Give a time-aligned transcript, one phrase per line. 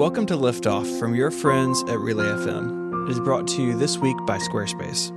[0.00, 3.06] Welcome to Liftoff from your friends at Relay FM.
[3.06, 5.10] It is brought to you this week by Squarespace.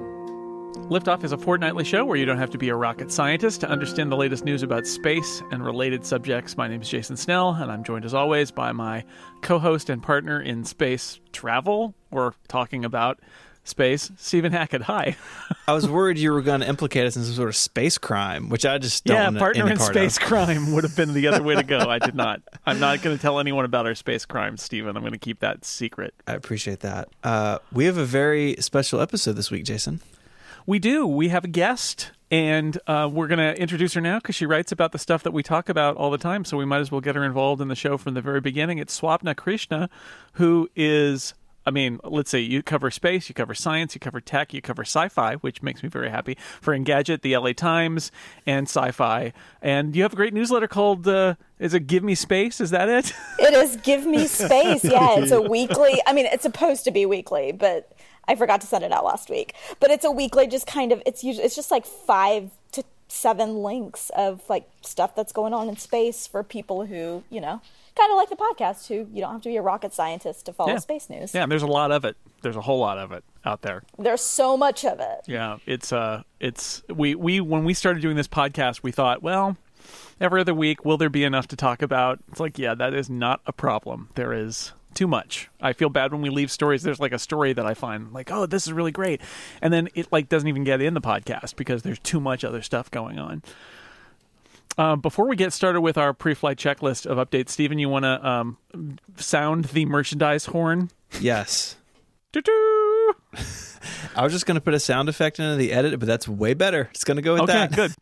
[0.90, 3.70] Liftoff is a fortnightly show where you don't have to be a rocket scientist to
[3.70, 6.58] understand the latest news about space and related subjects.
[6.58, 9.06] My name is Jason Snell, and I'm joined as always by my
[9.42, 13.22] co host and partner in space travel We're talking about
[13.64, 14.84] space, Stephen Hackett.
[14.84, 15.16] Hi.
[15.68, 18.50] I was worried you were going to implicate us in some sort of space crime,
[18.50, 20.24] which I just don't yeah, partner in part space of.
[20.24, 21.80] crime would have been the other way to go.
[21.80, 22.42] I did not.
[22.66, 24.96] I'm not going to tell anyone about our space crimes, Stephen.
[24.96, 26.14] I'm going to keep that secret.
[26.28, 27.10] I appreciate that.
[27.24, 30.02] Uh, we have a very special episode this week, Jason.
[30.66, 31.06] We do.
[31.06, 34.72] We have a guest, and uh, we're going to introduce her now because she writes
[34.72, 36.46] about the stuff that we talk about all the time.
[36.46, 38.78] So we might as well get her involved in the show from the very beginning.
[38.78, 39.90] It's Swapna Krishna,
[40.34, 41.34] who is.
[41.66, 44.84] I mean, let's say you cover space, you cover science, you cover tech, you cover
[44.84, 48.12] sci fi, which makes me very happy for Engadget, the LA Times,
[48.46, 49.34] and sci fi.
[49.62, 52.60] And you have a great newsletter called, uh, is it Give Me Space?
[52.60, 53.14] Is that it?
[53.40, 54.84] It is Give Me Space.
[54.84, 56.02] Yeah, it's a weekly.
[56.06, 57.92] I mean, it's supposed to be weekly, but
[58.28, 59.54] I forgot to send it out last week.
[59.80, 61.02] But it's a weekly, just kind of.
[61.06, 65.70] It's usually it's just like five to seven links of like stuff that's going on
[65.70, 67.62] in space for people who you know
[67.96, 70.54] kind of like the podcast who you don't have to be a rocket scientist to
[70.54, 70.78] follow Yeah.
[70.80, 71.34] space news.
[71.34, 72.16] yeah, there's a lot of it.
[72.42, 73.84] There's a whole lot of it out there.
[73.98, 75.22] There's so much of it.
[75.28, 79.58] Yeah, it's uh it's we we when we started doing this podcast, we thought, well,
[80.20, 82.20] every other week will there be enough to talk about?
[82.32, 84.10] It's like, yeah, that is not a problem.
[84.16, 85.50] There is too much.
[85.60, 86.84] I feel bad when we leave stories.
[86.84, 89.22] There's like a story that I find like, "Oh, this is really great."
[89.62, 92.62] And then it like doesn't even get in the podcast because there's too much other
[92.62, 93.42] stuff going on.
[94.78, 98.28] Um, before we get started with our pre-flight checklist of updates, Stephen, you want to
[98.28, 98.58] um,
[99.18, 100.90] sound the merchandise horn?
[101.22, 101.76] Yes.
[104.16, 106.54] I was just going to put a sound effect into the edit, but that's way
[106.54, 106.90] better.
[106.92, 107.72] It's going to go with Okay, that.
[107.74, 107.92] good.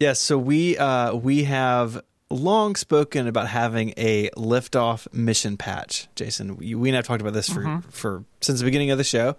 [0.00, 6.06] Yes, so we uh, we have long spoken about having a liftoff mission patch.
[6.14, 8.98] Jason, we, we and I have talked about this for, for since the beginning of
[8.98, 9.34] the show,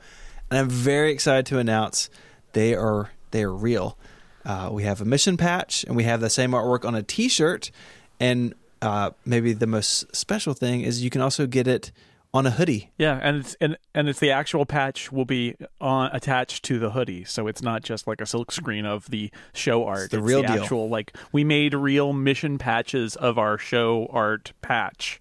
[0.51, 2.09] and I'm very excited to announce
[2.51, 3.97] they are they are real.
[4.45, 7.72] Uh, we have a mission patch, and we have the same artwork on a T-shirt,
[8.19, 11.91] and uh, maybe the most special thing is you can also get it
[12.33, 12.91] on a hoodie.
[12.97, 16.91] Yeah, and it's and, and it's the actual patch will be on attached to the
[16.91, 20.11] hoodie, so it's not just like a silk screen of the show art.
[20.11, 20.51] the real deal.
[20.51, 25.19] actual like we made real mission patches of our show art patch,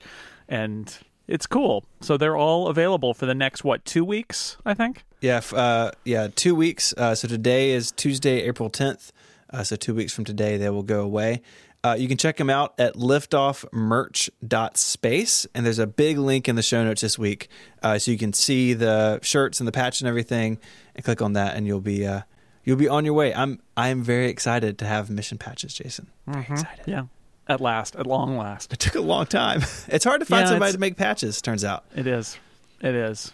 [0.49, 1.85] and it's cool.
[2.00, 5.05] So they're all available for the next what two weeks, I think.
[5.21, 6.95] Yeah, uh, yeah, two weeks.
[6.97, 9.11] Uh, so today is Tuesday, April 10th.
[9.51, 11.43] Uh, so two weeks from today, they will go away.
[11.83, 15.47] Uh, you can check them out at liftoffmerch.space.
[15.55, 17.49] And there's a big link in the show notes this week.
[17.83, 20.59] Uh, so you can see the shirts and the patch and everything
[20.95, 22.23] and click on that and you'll be, uh,
[22.65, 23.33] you'll be on your way.
[23.35, 26.09] I'm, I'm very excited to have mission patches, Jason.
[26.27, 26.85] Very excited.
[26.87, 27.05] Yeah,
[27.49, 29.62] at last, at long last, It took a long time.
[29.89, 31.85] It's hard to find Yeah, somebody to make patches, turns out.
[31.97, 32.37] it is,
[32.81, 33.33] it is.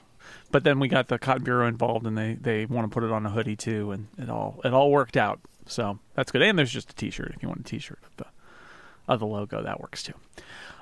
[0.55, 3.11] But then we got the Cotton Bureau involved, and they they want to put it
[3.11, 5.41] on a hoodie too, and it all it all worked out.
[5.67, 6.43] So that's good.
[6.43, 8.27] And there's just a T-shirt if you want a T-shirt of the
[9.09, 10.13] of the logo, that works too.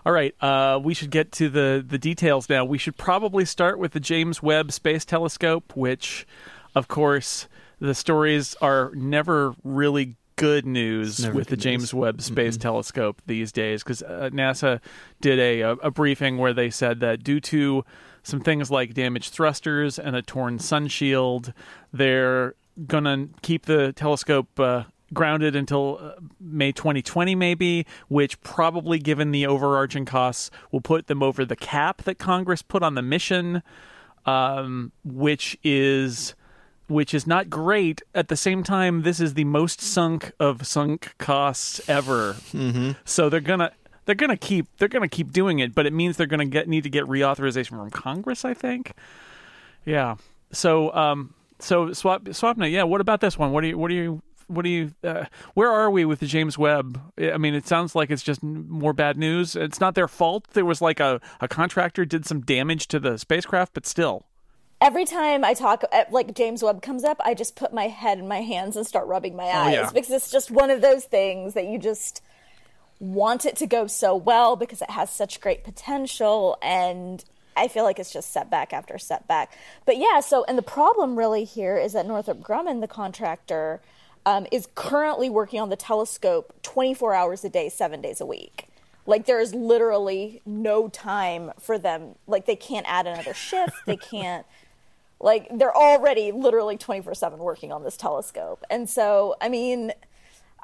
[0.04, 2.66] All right, uh, we should get to the the details now.
[2.66, 6.26] We should probably start with the James Webb Space Telescope, which,
[6.74, 7.48] of course,
[7.80, 11.94] the stories are never really good news never with the good James.
[11.94, 14.80] Webb Space Telescope these days because uh, NASA
[15.22, 17.86] did a a briefing where they said that due to
[18.22, 21.52] some things like damaged thrusters and a torn sun shield,
[21.92, 22.54] they're
[22.86, 27.86] gonna keep the telescope uh, grounded until uh, May 2020, maybe.
[28.08, 32.82] Which probably, given the overarching costs, will put them over the cap that Congress put
[32.82, 33.62] on the mission,
[34.26, 36.34] um, which is
[36.88, 38.02] which is not great.
[38.14, 42.34] At the same time, this is the most sunk of sunk costs ever.
[42.52, 42.92] Mm-hmm.
[43.04, 43.72] So they're gonna
[44.04, 46.82] they're gonna keep they're gonna keep doing it, but it means they're gonna get need
[46.84, 48.44] to get reauthorization from Congress.
[48.44, 48.94] I think.
[49.84, 50.16] Yeah.
[50.52, 52.82] So um so swap Swapna, yeah.
[52.82, 53.52] What about this one?
[53.52, 56.26] What do you what do you what do you uh, where are we with the
[56.26, 57.00] James Webb?
[57.18, 59.56] I mean, it sounds like it's just more bad news.
[59.56, 60.48] It's not their fault.
[60.52, 64.26] There was like a, a contractor did some damage to the spacecraft, but still.
[64.80, 68.18] Every time I talk, uh, like James Webb comes up, I just put my head
[68.18, 69.90] in my hands and start rubbing my eyes yeah.
[69.94, 72.20] because it's just one of those things that you just
[73.02, 77.24] want it to go so well because it has such great potential and
[77.56, 79.52] I feel like it's just setback after setback.
[79.84, 83.80] But yeah, so and the problem really here is that Northrop Grumman, the contractor,
[84.24, 88.68] um, is currently working on the telescope 24 hours a day, seven days a week.
[89.04, 92.14] Like there is literally no time for them.
[92.28, 93.74] Like they can't add another shift.
[93.84, 94.46] They can't.
[95.18, 98.64] Like they're already literally 24 7 working on this telescope.
[98.70, 99.92] And so, I mean,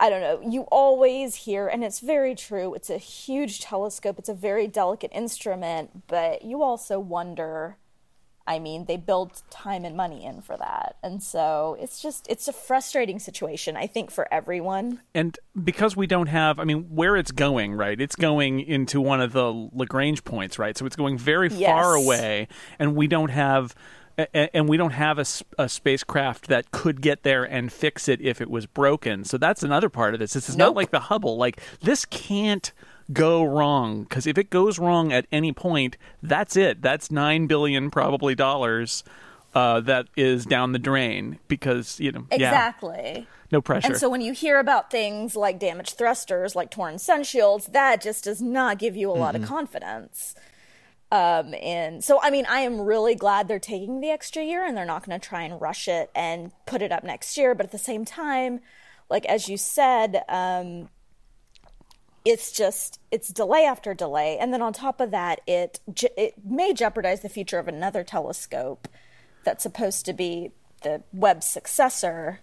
[0.01, 4.29] I don't know, you always hear, and it's very true, it's a huge telescope, it's
[4.29, 7.77] a very delicate instrument, but you also wonder.
[8.47, 10.97] I mean, they build time and money in for that.
[11.03, 15.01] And so it's just, it's a frustrating situation, I think, for everyone.
[15.15, 18.01] And because we don't have, I mean, where it's going, right?
[18.01, 20.79] It's going into one of the Lagrange points, right?
[20.79, 21.69] So it's going very Yes.
[21.69, 22.49] far away,
[22.79, 23.75] and we don't have.
[24.19, 25.19] A- And we don't have
[25.59, 29.25] a spacecraft that could get there and fix it if it was broken.
[29.25, 30.33] So that's another part of this.
[30.33, 31.37] This is not like the Hubble.
[31.37, 32.73] Like this can't
[33.13, 36.83] go wrong because if it goes wrong at any point, that's it.
[36.83, 39.03] That's nine billion probably dollars
[39.55, 43.27] uh, that is down the drain because you know yeah, Exactly.
[43.51, 43.87] no pressure.
[43.89, 48.03] And so when you hear about things like damaged thrusters, like torn sun shields, that
[48.03, 50.35] just does not give you a lot of confidence.
[51.11, 54.77] Um, and so, I mean, I am really glad they're taking the extra year and
[54.77, 57.55] they're not going to try and rush it and put it up next year.
[57.55, 58.61] But at the same time,
[59.09, 60.91] like as you said, um,
[62.25, 66.35] it's just it's delay after delay, and then on top of that, it je- it
[66.45, 68.87] may jeopardize the future of another telescope
[69.45, 70.53] that's supposed to be
[70.83, 72.41] the Webb successor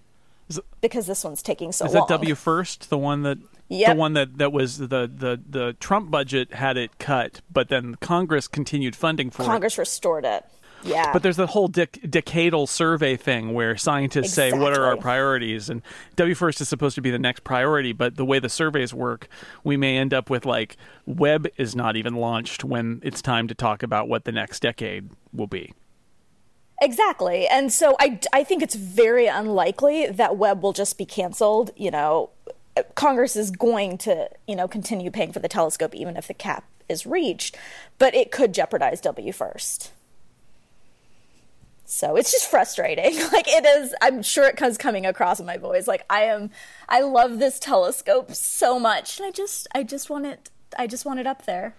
[0.81, 2.03] because this one's taking so Is long.
[2.03, 3.95] Is that W first, the one that Yep.
[3.95, 7.95] the one that, that was the, the the Trump budget had it cut, but then
[7.95, 9.45] Congress continued funding for it.
[9.45, 10.45] Congress restored it.
[10.83, 11.11] Yeah.
[11.11, 15.69] But there's the whole dec- decadal survey thing where scientists say what are our priorities,
[15.69, 15.81] and
[16.15, 17.91] WFIRST is supposed to be the next priority.
[17.91, 19.27] But the way the surveys work,
[19.63, 20.77] we may end up with like
[21.07, 25.09] Webb is not even launched when it's time to talk about what the next decade
[25.33, 25.73] will be.
[26.81, 27.47] Exactly.
[27.47, 31.71] And so I, I think it's very unlikely that Webb will just be canceled.
[31.75, 32.29] You know,
[32.95, 36.65] Congress is going to, you know, continue paying for the telescope even if the cap
[36.89, 37.57] is reached,
[37.97, 39.91] but it could jeopardize WFIRST.
[41.85, 43.15] So it's just frustrating.
[43.31, 45.87] Like it is, I'm sure it comes coming across in my voice.
[45.87, 46.49] Like I am,
[46.87, 51.05] I love this telescope so much, and I just, I just want it, I just
[51.05, 51.75] want it up there.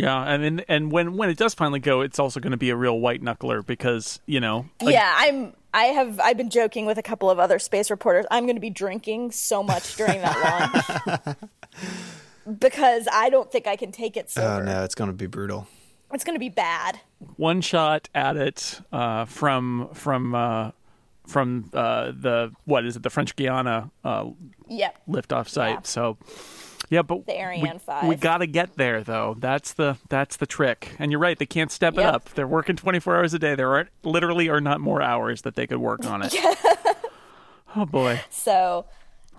[0.00, 2.70] Yeah, and and, and when when it does finally go, it's also going to be
[2.70, 5.52] a real white knuckler because you know like, yeah, I'm.
[5.72, 6.18] I have.
[6.20, 8.26] I've been joking with a couple of other space reporters.
[8.30, 11.36] I'm going to be drinking so much during that launch
[12.58, 15.66] because I don't think I can take it Oh no, it's going to be brutal.
[16.12, 17.00] It's going to be bad.
[17.36, 20.72] one shot at it uh, from from uh,
[21.26, 24.28] from uh, the what is it the French Guiana uh,
[24.68, 24.98] Yep.
[25.08, 25.74] liftoff site.
[25.74, 25.80] Yeah.
[25.84, 26.18] So
[26.90, 28.06] yeah, but The we, Ariane 5.
[28.06, 29.36] we got to get there though.
[29.38, 30.94] That's the that's the trick.
[30.98, 32.28] And you're right, they can't step it up.
[32.30, 33.54] They're working 24 hours a day.
[33.54, 36.34] There aren't literally are not more hours that they could work on it.
[37.76, 38.20] oh boy.
[38.30, 38.86] So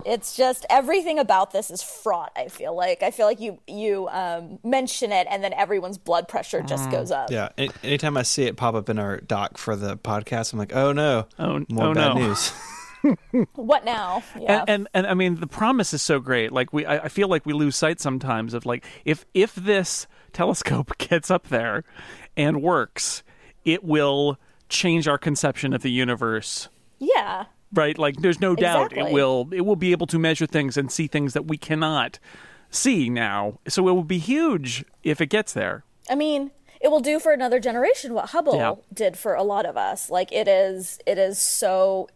[0.06, 2.32] it's just everything about this is fraught.
[2.34, 3.02] I feel like.
[3.02, 7.10] I feel like you you um, mention it and then everyone's blood pressure just goes
[7.10, 7.30] up.
[7.30, 7.50] Yeah.
[7.58, 10.74] a- anytime I see it pop up in our doc for the podcast, I'm like,
[10.74, 12.28] oh no, Oh, more oh, bad no.
[12.28, 12.52] news.
[13.54, 14.22] What now?
[14.38, 14.60] Yeah.
[14.60, 16.52] and, and and I mean the promise is so great.
[16.52, 20.06] Like we, I, I feel like we lose sight sometimes of like if if this
[20.32, 21.84] telescope gets up there
[22.36, 23.22] and works,
[23.64, 24.38] it will
[24.68, 26.68] change our conception of the universe.
[26.98, 27.44] yeah.
[27.74, 27.96] Right?
[27.96, 31.06] Like there's no doubt it will it will be able to measure things and see
[31.06, 32.18] things that we cannot
[32.70, 33.58] see now.
[33.66, 35.84] So it will be huge if it gets there.
[36.10, 36.50] I mean,
[36.82, 38.74] it will do for another generation what Hubble Yeah.
[38.92, 40.10] did for a lot of us.
[40.10, 42.08] Like it is it is so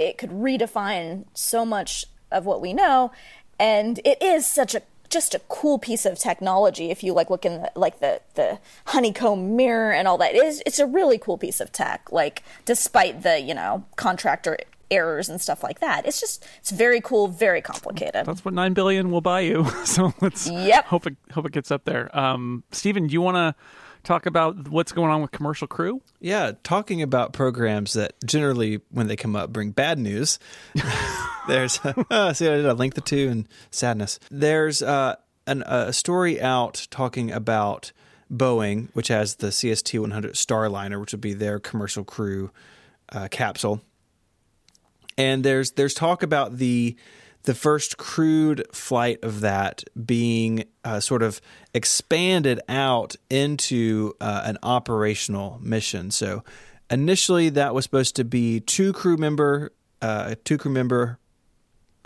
[0.00, 3.12] it could redefine so much of what we know
[3.58, 7.44] and it is such a just a cool piece of technology if you like look
[7.44, 10.34] in the, like the the honeycomb mirror and all that.
[10.36, 14.56] It is it's a really cool piece of tech like despite the, you know, contractor
[14.88, 16.06] errors and stuff like that.
[16.06, 18.24] It's just it's very cool, very complicated.
[18.24, 19.64] That's what nine billion will buy you.
[19.84, 20.84] so let's Yep.
[20.86, 22.16] hope it hope it gets up there.
[22.16, 23.54] Um, Stephen, do you want to
[24.02, 26.00] talk about what's going on with Commercial Crew?
[26.20, 30.38] Yeah, talking about programs that generally, when they come up, bring bad news.
[31.48, 34.18] There's uh, see, I did I link the two and sadness.
[34.30, 35.16] There's uh,
[35.46, 37.92] an, a story out talking about
[38.32, 42.50] Boeing, which has the CST 100 Starliner, which would be their commercial crew
[43.12, 43.80] uh, capsule,
[45.18, 46.96] and there's there's talk about the
[47.44, 51.40] the first crewed flight of that being uh, sort of
[51.72, 56.10] expanded out into uh, an operational mission.
[56.10, 56.44] So
[56.90, 61.18] initially, that was supposed to be two crew member uh, two crew member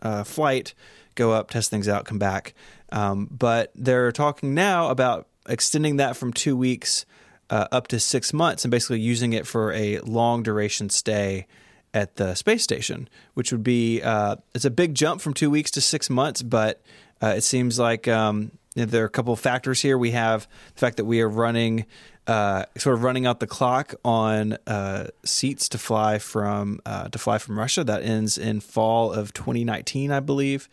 [0.03, 0.75] uh, flight,
[1.15, 2.55] go up, test things out, come back.
[2.91, 7.07] Um, but they're talking now about extending that from two weeks
[7.51, 11.47] uh, up to six months and basically using it for a long duration stay
[11.95, 15.71] at the space station, which would be uh, it's a big jump from two weeks
[15.71, 16.83] to six months, but
[17.23, 19.97] uh, it seems like um, there are a couple of factors here.
[19.97, 21.87] We have the fact that we are running,
[22.27, 27.19] uh, sort of running out the clock on uh, seats to fly from uh, to
[27.19, 27.85] fly from Russia.
[27.85, 30.69] That ends in fall of 2019, I believe.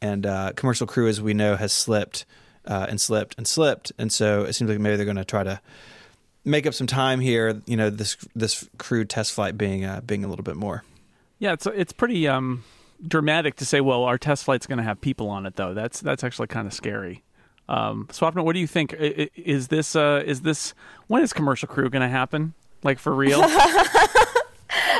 [0.00, 2.24] And uh, commercial crew, as we know, has slipped
[2.64, 3.90] and slipped and slipped.
[3.98, 5.60] And so it seems like maybe they're going to try to
[6.44, 7.60] make up some time here.
[7.66, 10.84] You know, this this crewed test flight being uh, being a little bit more.
[11.38, 12.64] Yeah, it's it's pretty um,
[13.06, 13.80] dramatic to say.
[13.80, 15.74] Well, our test flight's going to have people on it, though.
[15.74, 17.22] That's that's actually kind of scary.
[17.68, 18.94] Um, Swapna, what do you think?
[18.94, 20.74] Is this uh, is this
[21.06, 22.54] when is commercial crew going to happen?
[22.82, 23.40] Like for real?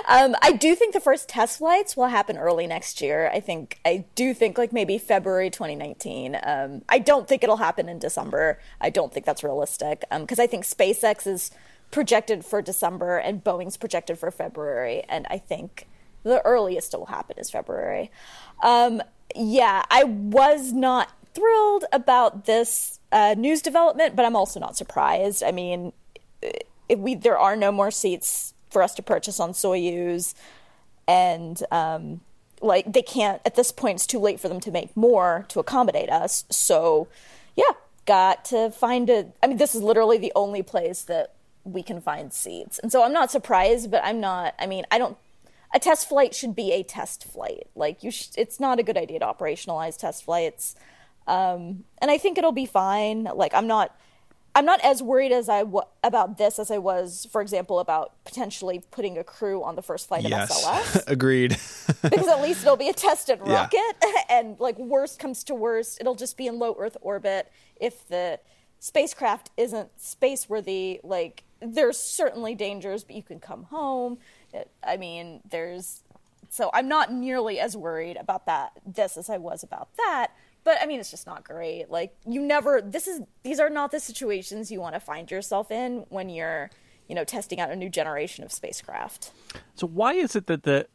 [0.09, 3.30] Um, I do think the first test flights will happen early next year.
[3.33, 6.38] I think I do think like maybe February 2019.
[6.42, 8.59] Um, I don't think it'll happen in December.
[8.80, 11.50] I don't think that's realistic because um, I think SpaceX is
[11.90, 15.88] projected for December and Boeing's projected for February, and I think
[16.23, 18.11] the earliest it will happen is February.
[18.62, 19.02] Um,
[19.35, 25.42] yeah, I was not thrilled about this uh, news development, but I'm also not surprised.
[25.42, 25.92] I mean,
[26.97, 30.34] we there are no more seats for us to purchase on Soyuz,
[31.06, 32.20] and um,
[32.60, 33.96] like they can't at this point.
[33.96, 36.44] It's too late for them to make more to accommodate us.
[36.50, 37.08] So,
[37.56, 37.72] yeah,
[38.06, 39.26] got to find a.
[39.42, 41.34] I mean, this is literally the only place that
[41.64, 43.90] we can find seats, and so I'm not surprised.
[43.90, 44.54] But I'm not.
[44.58, 45.16] I mean, I don't.
[45.72, 47.68] A test flight should be a test flight.
[47.76, 50.74] Like you, sh- it's not a good idea to operationalize test flights.
[51.26, 53.24] Um, and I think it'll be fine.
[53.24, 53.96] Like I'm not
[54.54, 58.12] I'm not as worried as I w- about this as I was, for example, about
[58.25, 60.64] potentially putting a crew on the first flight of yes.
[60.64, 61.04] SLS.
[61.07, 61.50] Agreed.
[62.02, 64.11] because at least it'll be a tested rocket, yeah.
[64.30, 67.50] and like worst comes to worst, it'll just be in low Earth orbit.
[67.80, 68.40] If the
[68.80, 74.19] spacecraft isn't space worthy, like there's certainly dangers, but you can come home.
[74.83, 76.02] I mean, there's
[76.49, 80.33] so I'm not nearly as worried about that this as I was about that
[80.64, 81.90] but I mean, it's just not great.
[81.90, 82.81] Like you never.
[82.81, 86.71] This is these are not the situations you want to find yourself in when you're,
[87.09, 89.33] you know, testing out a new generation of spacecraft.
[89.75, 90.87] So why is it that the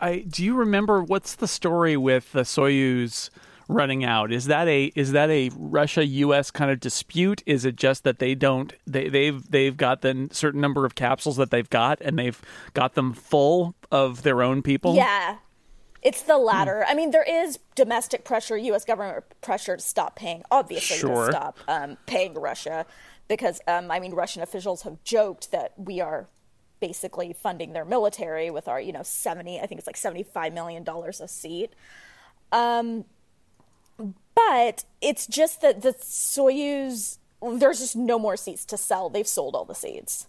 [0.00, 3.30] I do you remember what's the story with the Soyuz?
[3.68, 7.76] running out is that a is that a Russia US kind of dispute is it
[7.76, 11.68] just that they don't they they've they've got the certain number of capsules that they've
[11.68, 12.40] got and they've
[12.74, 15.38] got them full of their own people yeah
[16.02, 16.84] it's the latter.
[16.86, 18.84] I mean, there is domestic pressure, U.S.
[18.84, 21.26] government pressure to stop paying, obviously, sure.
[21.26, 22.86] to stop um, paying Russia,
[23.28, 26.28] because um, I mean, Russian officials have joked that we are
[26.80, 30.84] basically funding their military with our, you know, seventy, I think it's like seventy-five million
[30.84, 31.72] dollars a seat.
[32.52, 33.04] Um,
[33.98, 39.08] but it's just that the Soyuz, there's just no more seats to sell.
[39.08, 40.26] They've sold all the seats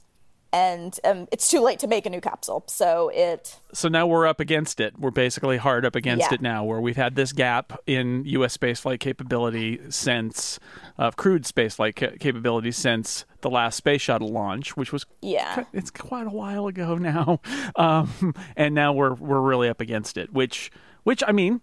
[0.54, 2.64] and um, it's too late to make a new capsule.
[2.68, 3.60] So it.
[3.74, 4.98] So now we're up against it.
[4.98, 6.36] We're basically hard up against yeah.
[6.36, 8.58] it now, where we've had this gap in U.S.
[8.58, 10.60] spaceflight capability since
[10.98, 15.92] uh, crewed spaceflight ca- capability since the last space shuttle launch, which was yeah, it's
[15.92, 17.42] quite a while ago now,
[17.76, 20.34] um, and now we're we're really up against it.
[20.34, 20.72] Which
[21.04, 21.62] which I mean,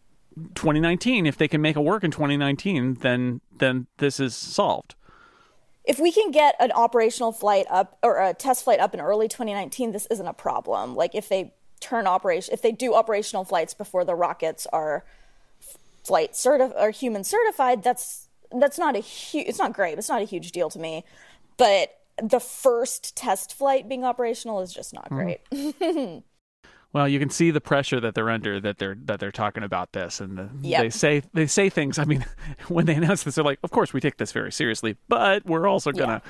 [0.55, 1.27] 2019.
[1.27, 4.95] If they can make it work in 2019, then then this is solved
[5.85, 9.29] if we can get an operational flight up or a test flight up in early
[9.29, 10.95] 2019, this isn't a problem.
[10.95, 15.05] Like if they turn operation, if they do operational flights before the rockets are
[16.05, 19.47] flight certi- or human certified, that's that's not a huge.
[19.47, 19.99] It's not great.
[19.99, 21.05] It's not a huge deal to me,
[21.57, 25.41] but the first test flight being operational is just not great.
[25.51, 26.23] Mm.
[26.95, 29.93] Well, you can see the pressure that they're under that they're that they're talking about
[29.93, 30.81] this, and the, yep.
[30.81, 31.99] they say they say things.
[31.99, 32.25] I mean,
[32.69, 35.67] when they announce this, they're like, "Of course, we take this very seriously, but we're
[35.67, 36.23] also gonna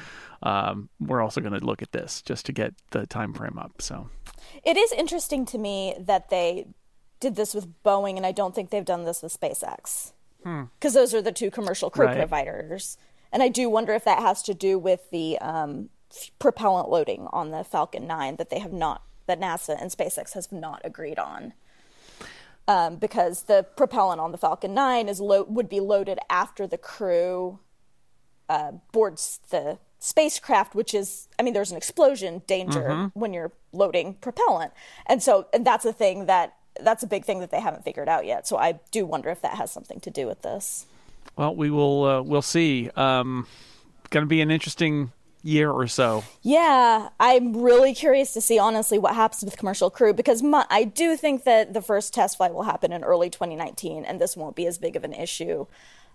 [0.42, 0.70] yeah.
[0.70, 4.08] um, we're also gonna look at this just to get the time frame up." So,
[4.64, 6.66] it is interesting to me that they
[7.20, 10.98] did this with Boeing, and I don't think they've done this with SpaceX because hmm.
[10.98, 12.16] those are the two commercial crew right.
[12.16, 12.96] providers.
[13.32, 15.90] And I do wonder if that has to do with the um,
[16.38, 20.50] propellant loading on the Falcon 9 that they have not that NASA and SpaceX has
[20.52, 21.52] not agreed on.
[22.66, 26.78] Um, because the propellant on the Falcon 9 is lo- would be loaded after the
[26.78, 27.58] crew
[28.48, 33.18] uh, boards the spacecraft, which is, I mean, there's an explosion danger mm-hmm.
[33.18, 34.72] when you're loading propellant.
[35.06, 38.08] And so, and that's a thing that, that's a big thing that they haven't figured
[38.08, 38.46] out yet.
[38.46, 40.86] So I do wonder if that has something to do with this.
[41.36, 42.90] Well, we will, uh, we'll see.
[42.96, 43.46] Um,
[44.10, 45.12] going to be an interesting
[45.44, 46.24] year or so.
[46.42, 50.84] Yeah, I'm really curious to see honestly what happens with commercial crew because my, I
[50.84, 54.56] do think that the first test flight will happen in early 2019 and this won't
[54.56, 55.66] be as big of an issue.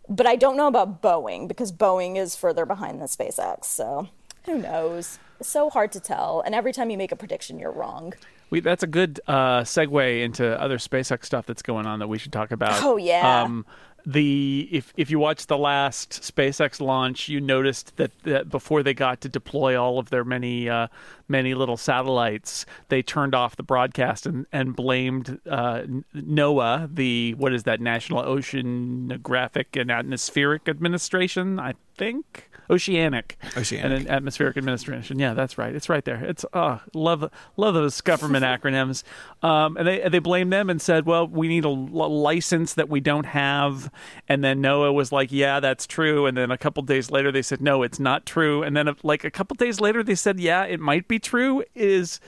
[0.09, 3.65] But I don't know about Boeing because Boeing is further behind than SpaceX.
[3.65, 4.09] So
[4.45, 5.19] who knows?
[5.39, 6.41] It's so hard to tell.
[6.45, 8.13] And every time you make a prediction, you're wrong.
[8.49, 12.17] We, that's a good uh, segue into other SpaceX stuff that's going on that we
[12.17, 12.83] should talk about.
[12.83, 13.43] Oh, yeah.
[13.43, 13.65] Um,
[14.11, 18.93] the if if you watched the last SpaceX launch, you noticed that, that before they
[18.93, 20.87] got to deploy all of their many uh,
[21.27, 25.81] many little satellites, they turned off the broadcast and and blamed uh,
[26.15, 32.49] NOAA, the what is that National Oceanographic and Atmospheric Administration, I think.
[32.71, 34.01] Oceanic, Oceanic.
[34.01, 35.17] and atmospheric administration.
[35.17, 35.73] Yeah, that's right.
[35.73, 36.23] It's right there.
[36.23, 39.03] It's uh love love those government acronyms.
[39.41, 42.99] Um, and they they blamed them and said, well, we need a license that we
[42.99, 43.91] don't have.
[44.27, 46.25] And then NOAA was like, yeah, that's true.
[46.25, 48.63] And then a couple days later, they said, no, it's not true.
[48.63, 51.63] And then like a couple days later, they said, yeah, it might be true.
[51.75, 52.19] Is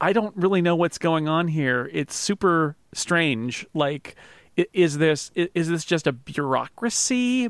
[0.00, 1.90] I don't really know what's going on here.
[1.92, 3.66] It's super strange.
[3.74, 4.16] Like,
[4.56, 7.48] is this is this just a bureaucracy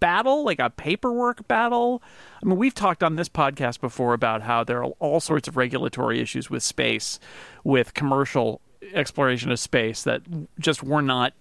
[0.00, 2.02] battle, like a paperwork battle?
[2.42, 5.56] I mean, we've talked on this podcast before about how there are all sorts of
[5.56, 7.20] regulatory issues with space,
[7.64, 8.60] with commercial
[8.94, 10.22] exploration of space that
[10.58, 11.34] just were not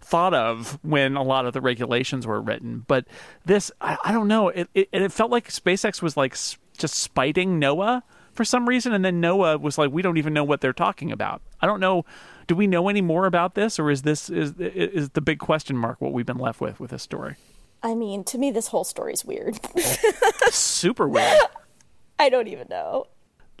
[0.00, 2.84] thought of when a lot of the regulations were written.
[2.86, 3.06] But
[3.44, 4.48] this, I, I don't know.
[4.48, 8.92] It, it it felt like SpaceX was like s- just spiting NOAA for some reason,
[8.92, 11.42] and then NOAA was like, we don't even know what they're talking about.
[11.60, 12.04] I don't know.
[12.46, 15.76] Do we know any more about this, or is this is is the big question
[15.76, 17.36] mark what we've been left with with this story?
[17.82, 19.58] I mean, to me, this whole story's weird.
[20.50, 21.38] Super weird.
[22.18, 23.06] I don't even know.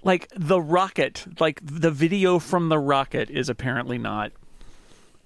[0.02, 4.32] like the rocket, like the video from the rocket is apparently not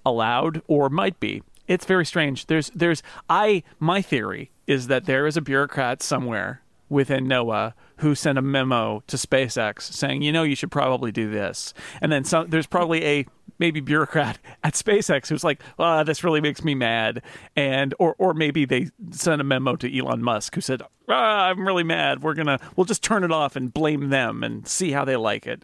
[0.05, 1.43] allowed or might be.
[1.67, 2.47] It's very strange.
[2.47, 8.13] There's there's I my theory is that there is a bureaucrat somewhere within NOAA who
[8.15, 12.23] sent a memo to SpaceX saying, "You know, you should probably do this." And then
[12.25, 13.25] some there's probably a
[13.59, 17.21] maybe bureaucrat at SpaceX who's like, "Ah, this really makes me mad."
[17.55, 21.65] And or or maybe they sent a memo to Elon Musk who said, ah, "I'm
[21.65, 22.21] really mad.
[22.21, 25.47] We're to we'll just turn it off and blame them and see how they like
[25.47, 25.63] it."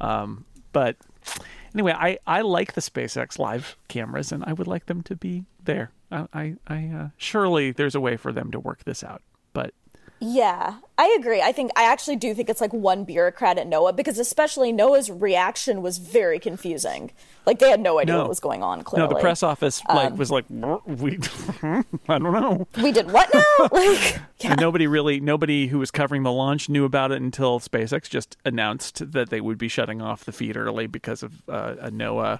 [0.00, 0.96] Um, but
[1.74, 5.44] anyway, I, I like the SpaceX live cameras, and I would like them to be
[5.64, 5.90] there.
[6.10, 9.74] I I, I uh, surely there's a way for them to work this out, but
[10.24, 11.42] Yeah, I agree.
[11.42, 15.10] I think I actually do think it's like one bureaucrat at NOAA because especially NOAA's
[15.10, 17.10] reaction was very confusing.
[17.44, 18.20] Like they had no idea No.
[18.20, 18.82] what was going on.
[18.84, 21.18] Clearly, no, the press office like was like we
[21.62, 21.82] I
[22.20, 22.68] don't know.
[22.80, 23.68] we did what now?
[23.72, 24.54] like, yeah.
[24.54, 29.10] Nobody really, nobody who was covering the launch knew about it until SpaceX just announced
[29.10, 32.38] that they would be shutting off the feed early because of uh, a NOAA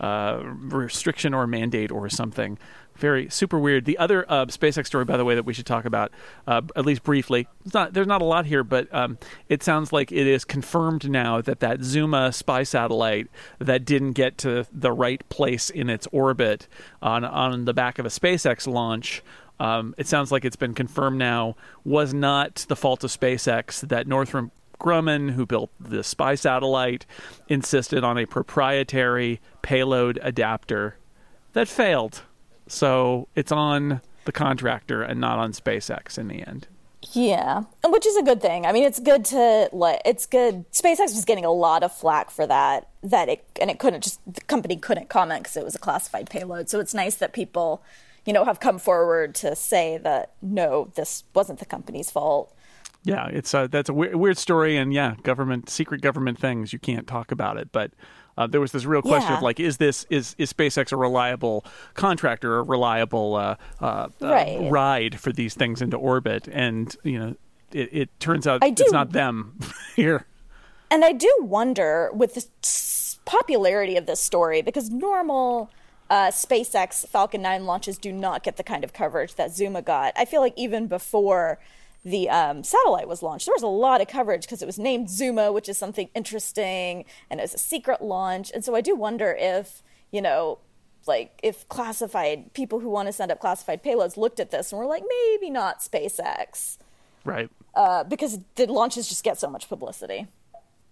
[0.00, 2.58] uh, restriction or mandate or something.
[2.96, 3.86] Very super weird.
[3.86, 6.12] The other uh, SpaceX story, by the way, that we should talk about
[6.46, 7.48] uh, at least briefly.
[7.64, 9.16] It's not there's not a lot here, but um,
[9.48, 14.36] it sounds like it is confirmed now that that Zuma spy satellite that didn't get
[14.38, 16.66] to the right place in its orbit
[17.00, 19.22] on on the back of a SpaceX launch
[19.60, 23.86] um, it sounds like it's been confirmed now, was not the fault of SpaceX.
[23.86, 27.06] That Northrop Grumman, who built the spy satellite,
[27.48, 30.96] insisted on a proprietary payload adapter
[31.52, 32.22] that failed.
[32.66, 36.68] So it's on the contractor and not on SpaceX in the end.
[37.12, 38.66] Yeah, which is a good thing.
[38.66, 40.02] I mean, it's good to let.
[40.04, 40.70] It's good.
[40.70, 42.88] SpaceX was getting a lot of flack for that.
[43.02, 46.28] That it and it couldn't just the company couldn't comment because it was a classified
[46.28, 46.68] payload.
[46.68, 47.82] So it's nice that people,
[48.26, 52.54] you know, have come forward to say that no, this wasn't the company's fault.
[53.02, 56.78] Yeah, it's uh, that's a weird, weird story, and yeah, government secret government things you
[56.78, 57.70] can't talk about it.
[57.72, 57.92] But
[58.36, 59.36] uh, there was this real question Yeah.
[59.38, 64.58] of like, is this is is SpaceX a reliable contractor, a reliable uh, uh, Right.
[64.58, 66.46] uh, ride for these things into orbit?
[66.52, 67.36] And you know,
[67.72, 69.58] it, it turns out it's not them
[69.96, 70.26] here.
[70.90, 72.44] And I do wonder with the
[73.24, 75.70] popularity of this story because normal
[76.10, 80.12] uh, SpaceX Falcon 9 launches do not get the kind of coverage that Zuma got.
[80.16, 81.60] I feel like even before
[82.04, 85.10] the um, satellite was launched, there was a lot of coverage because it was named
[85.10, 88.50] Zuma, which is something interesting, and it was a secret launch.
[88.54, 90.58] And so I do wonder if, you know,
[91.06, 94.78] like if classified people who want to send up classified payloads looked at this and
[94.78, 96.78] were like, maybe not SpaceX,
[97.24, 97.50] Right.
[97.74, 100.26] uh, because the launches just get so much publicity.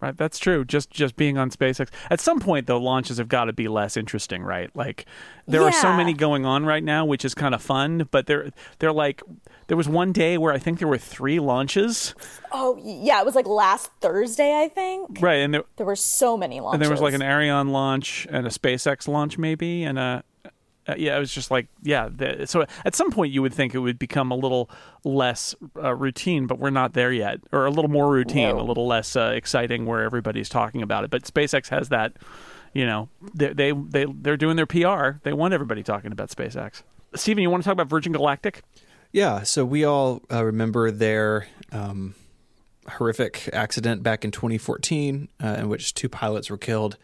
[0.01, 0.65] Right, that's true.
[0.65, 1.89] Just just being on SpaceX.
[2.09, 4.71] At some point, though, launches have got to be less interesting, right?
[4.75, 5.07] Like
[5.49, 8.07] there are so many going on right now, which is kind of fun.
[8.13, 9.23] But they're they're like
[9.67, 12.15] there was one day where I think there were three launches,
[12.53, 15.19] Oh yeah, it was like last Thursday, I think.
[15.21, 15.41] right?
[15.41, 16.75] And there There were so many launches.
[16.77, 20.23] and there was like an Ariane launch and a SpaceX launch, maybe, and a
[20.89, 22.09] uh, yeah, it was just like yeah.
[22.11, 24.71] The, so at some point, you would think it would become a little
[25.05, 28.61] less uh, routine, but we're not there yet, or a little more routine, No.
[28.61, 31.11] a little less uh, exciting, where everybody's talking about it.
[31.11, 32.15] But SpaceX has that,
[32.73, 35.19] you know, they they they they're doing their PR.
[35.23, 36.83] They want everybody talking about SpaceX.
[37.15, 38.63] Stephen, you want to talk about Virgin Galactic?
[39.13, 42.15] Yeah, so we all uh, remember their um,
[42.87, 46.97] horrific accident back in 2014, uh, in which two pilots were killed.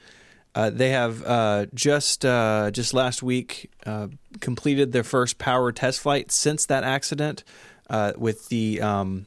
[0.54, 4.08] Uh, they have uh, just uh, just last week uh,
[4.40, 7.42] completed their first power test flight since that accident
[7.90, 9.26] uh, with the um,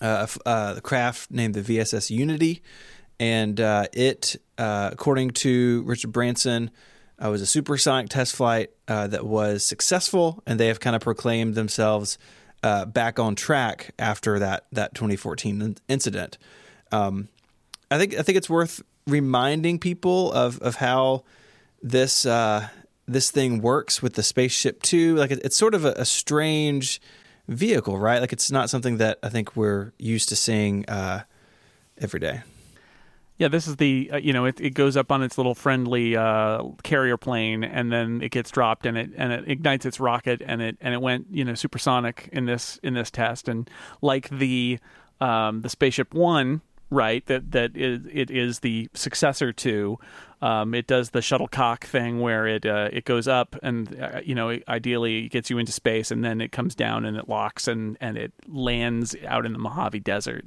[0.00, 2.62] craft named the VSS Unity,
[3.18, 6.70] and it, according to Richard Branson,
[7.18, 12.16] was a supersonic test flight that was successful, and they have kind of proclaimed themselves
[12.62, 16.38] back on track after that that 2014 incident.
[16.92, 17.28] Um,
[17.90, 21.24] I think I think it's worth reminding people of of how
[21.82, 22.68] this uh,
[23.06, 25.16] this thing works with the SpaceShipTwo.
[25.16, 27.00] Like it, it's sort of a, a, strange
[27.48, 28.20] vehicle, right?
[28.20, 31.24] Like it's not something that I think we're used to seeing uh,
[31.98, 32.42] every day.
[33.38, 36.14] Yeah, this is the uh, you know it, it goes up on its little friendly
[36.14, 40.42] uh, carrier plane, and then it gets dropped, and it and it ignites its rocket,
[40.44, 43.68] and it and it went you know supersonic in this in this test, and
[44.02, 44.78] like the
[45.22, 47.24] um, the SpaceShipOne right?
[47.26, 49.98] That that is, it is the successor to.
[50.42, 54.34] Um, it does the shuttlecock thing where it uh, it goes up and uh, you
[54.34, 57.68] know ideally it gets you into space and then it comes down and it locks
[57.68, 60.46] and and it lands out in the Mojave Desert.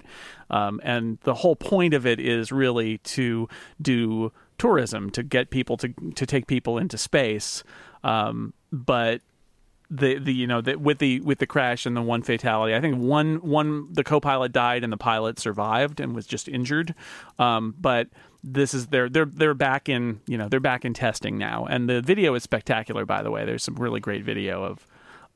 [0.49, 3.47] Um, and the whole point of it is really to
[3.81, 7.63] do tourism to get people to to take people into space.
[8.03, 9.21] Um, but
[9.93, 12.73] the the you know the, with the with the crash and the one fatality.
[12.73, 16.95] I think one one the co-pilot died and the pilot survived and was just injured.
[17.37, 18.07] Um, but
[18.43, 21.87] this is they're they're they're back in you know they're back in testing now, and
[21.87, 23.05] the video is spectacular.
[23.05, 24.87] By the way, there's some really great video of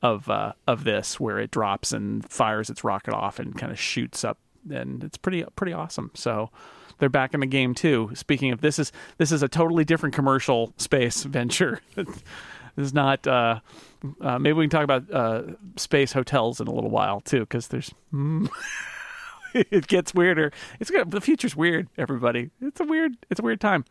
[0.02, 3.78] of uh, of this where it drops and fires its rocket off and kind of
[3.78, 6.10] shoots up, and it's pretty pretty awesome.
[6.14, 6.50] So
[6.98, 8.10] they're back in the game too.
[8.14, 11.80] Speaking of this is this is a totally different commercial space venture.
[11.94, 12.08] this
[12.76, 13.24] is not.
[13.24, 13.60] Uh,
[14.20, 15.42] uh, maybe we can talk about uh,
[15.76, 17.92] space hotels in a little while too, because there's.
[18.12, 18.48] Mm,
[19.54, 20.52] it gets weirder.
[20.80, 21.10] It's good.
[21.10, 21.88] The future's weird.
[21.96, 23.16] Everybody, it's a weird.
[23.30, 23.84] It's a weird time.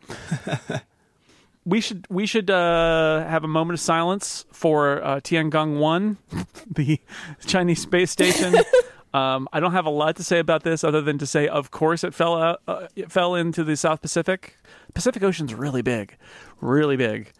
[1.68, 6.16] we should we should uh, have a moment of silence for uh, Tiangong One,
[6.70, 7.00] the
[7.46, 8.54] Chinese space station.
[9.12, 11.70] um, I don't have a lot to say about this, other than to say, of
[11.70, 14.56] course, it fell out, uh, it fell into the South Pacific.
[14.94, 16.16] Pacific Ocean's really big,
[16.60, 17.32] really big,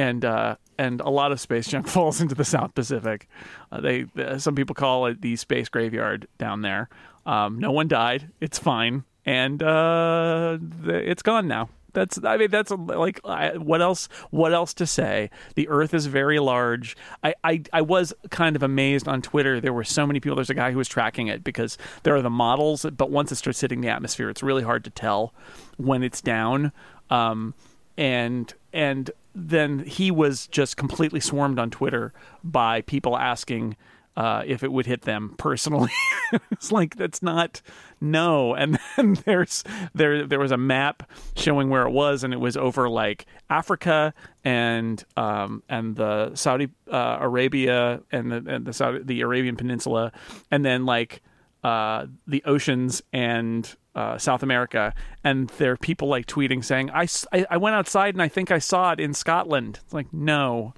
[0.00, 3.28] and uh, and a lot of space junk falls into the South Pacific.
[3.70, 6.88] Uh, they uh, some people call it the space graveyard down there.
[7.26, 8.30] Um, no one died.
[8.40, 11.68] It's fine, and uh, it's gone now.
[11.92, 15.28] That's I mean that's like I, what else what else to say?
[15.56, 16.96] The Earth is very large.
[17.22, 19.60] I, I I was kind of amazed on Twitter.
[19.60, 20.36] There were so many people.
[20.36, 23.36] There's a guy who was tracking it because there are the models, but once it
[23.36, 25.34] starts hitting the atmosphere, it's really hard to tell
[25.76, 26.72] when it's down.
[27.10, 27.54] Um,
[28.00, 33.76] and and then he was just completely swarmed on Twitter by people asking
[34.16, 35.92] uh, if it would hit them personally.
[36.50, 37.60] it's like that's not
[38.00, 38.54] no.
[38.54, 39.62] And then there's
[39.94, 44.14] there there was a map showing where it was, and it was over like Africa
[44.44, 50.10] and um, and the Saudi uh, Arabia and the and the Saudi, the Arabian Peninsula,
[50.50, 51.22] and then like
[51.62, 57.08] uh, the oceans and uh, South America, and there are people like tweeting saying, I,
[57.32, 60.74] I, I, went outside and I think I saw it in Scotland." It's like, no,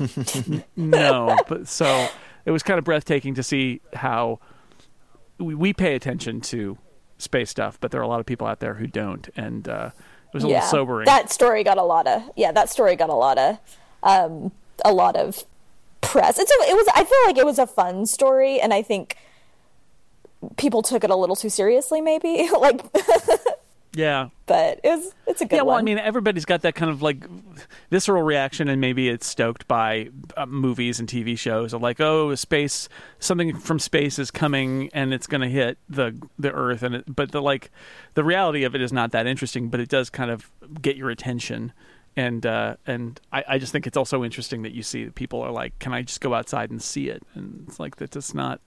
[0.76, 1.36] no.
[1.48, 2.08] But so
[2.44, 4.40] it was kind of breathtaking to see how
[5.38, 6.76] we, we, pay attention to
[7.18, 9.90] space stuff, but there are a lot of people out there who don't, and uh,
[9.94, 11.06] it was a yeah, little sobering.
[11.06, 12.52] That story got a lot of yeah.
[12.52, 13.58] That story got a lot of
[14.02, 14.52] um,
[14.84, 15.44] a lot of
[16.02, 16.38] press.
[16.38, 16.86] It's a, it was.
[16.94, 19.16] I feel like it was a fun story, and I think
[20.56, 22.48] people took it a little too seriously, maybe.
[22.60, 22.82] like,
[23.94, 25.56] yeah, but it's it's a good.
[25.56, 25.82] Yeah, well, one.
[25.82, 27.24] I mean, everybody's got that kind of like
[27.90, 32.34] visceral reaction, and maybe it's stoked by uh, movies and TV shows of like, oh,
[32.34, 36.96] space, something from space is coming, and it's going to hit the the Earth, and
[36.96, 37.70] it, but the like,
[38.14, 41.10] the reality of it is not that interesting, but it does kind of get your
[41.10, 41.72] attention
[42.16, 45.40] and uh, and I, I, just think it's also interesting that you see that people
[45.42, 47.22] are like, can I just go outside and see it?
[47.34, 48.60] And it's like that's just not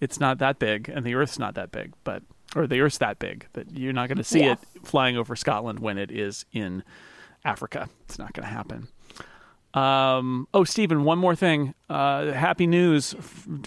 [0.00, 2.22] it's not that big, and the Earth's not that big, but
[2.56, 4.52] or the Earth's that big that you're not going to see yeah.
[4.52, 6.82] it flying over Scotland when it is in
[7.44, 7.88] Africa.
[8.04, 8.88] It's not going to happen.
[9.72, 11.74] Um, oh, Stephen, one more thing.
[11.88, 13.14] Uh, happy news.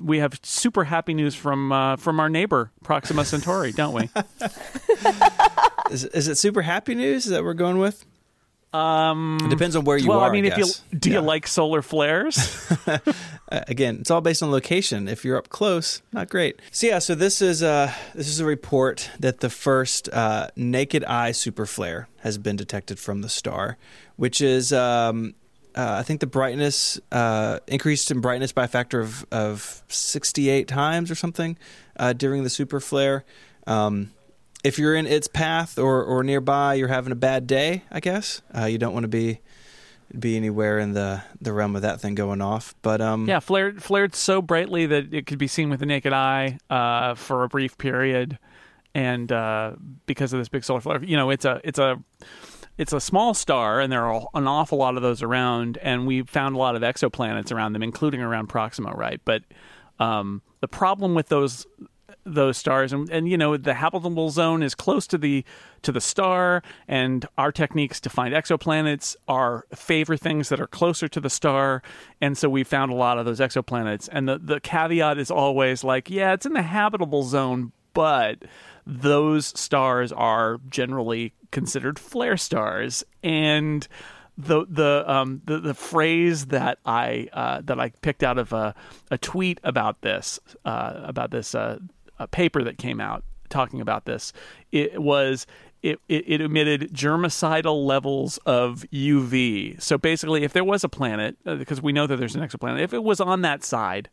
[0.03, 4.09] We have super happy news from uh, from our neighbor Proxima Centauri, don't we?
[5.91, 8.05] is, is it super happy news that we're going with?
[8.73, 10.21] Um, it depends on where you well, are.
[10.21, 11.19] Well, I mean, I if you do, yeah.
[11.19, 12.71] you like solar flares?
[13.51, 15.07] Again, it's all based on location.
[15.07, 16.59] If you're up close, not great.
[16.71, 21.03] So yeah, so this is uh, this is a report that the first uh, naked
[21.03, 23.77] eye super flare has been detected from the star,
[24.15, 25.35] which is um,
[25.75, 30.67] uh, I think the brightness uh, increased in brightness by a factor of, of 68
[30.67, 31.57] times or something
[31.97, 33.23] uh, during the super flare.
[33.65, 34.11] Um,
[34.63, 37.83] if you're in its path or, or nearby, you're having a bad day.
[37.91, 39.41] I guess uh, you don't want to be
[40.17, 42.75] be anywhere in the, the realm of that thing going off.
[42.81, 46.13] But um, yeah, flared flared so brightly that it could be seen with the naked
[46.13, 48.37] eye uh, for a brief period,
[48.93, 49.73] and uh,
[50.05, 52.01] because of this big solar flare, you know, it's a it's a
[52.77, 56.23] it's a small star, and there are an awful lot of those around, and we
[56.23, 59.21] found a lot of exoplanets around them, including around Proxima, right?
[59.25, 59.43] But
[59.99, 61.67] um, the problem with those
[62.25, 62.93] those stars.
[62.93, 65.43] And, and you know the habitable zone is close to the
[65.81, 66.63] to the star.
[66.87, 71.81] And our techniques to find exoplanets are favor things that are closer to the star.
[72.21, 74.09] And so we found a lot of those exoplanets.
[74.11, 78.43] And the the caveat is always like yeah it's in the habitable zone but
[78.85, 83.03] those stars are generally considered flare stars.
[83.23, 83.87] And
[84.37, 88.73] the the um the, the phrase that I uh, that I picked out of a,
[89.11, 91.79] a tweet about this uh, about this uh,
[92.27, 94.33] paper that came out talking about this
[94.71, 95.45] it was
[95.83, 99.81] it, it, it, emitted germicidal levels of UV.
[99.81, 102.79] So basically, if there was a planet, uh, because we know that there's an exoplanet,
[102.79, 104.09] if it was on that side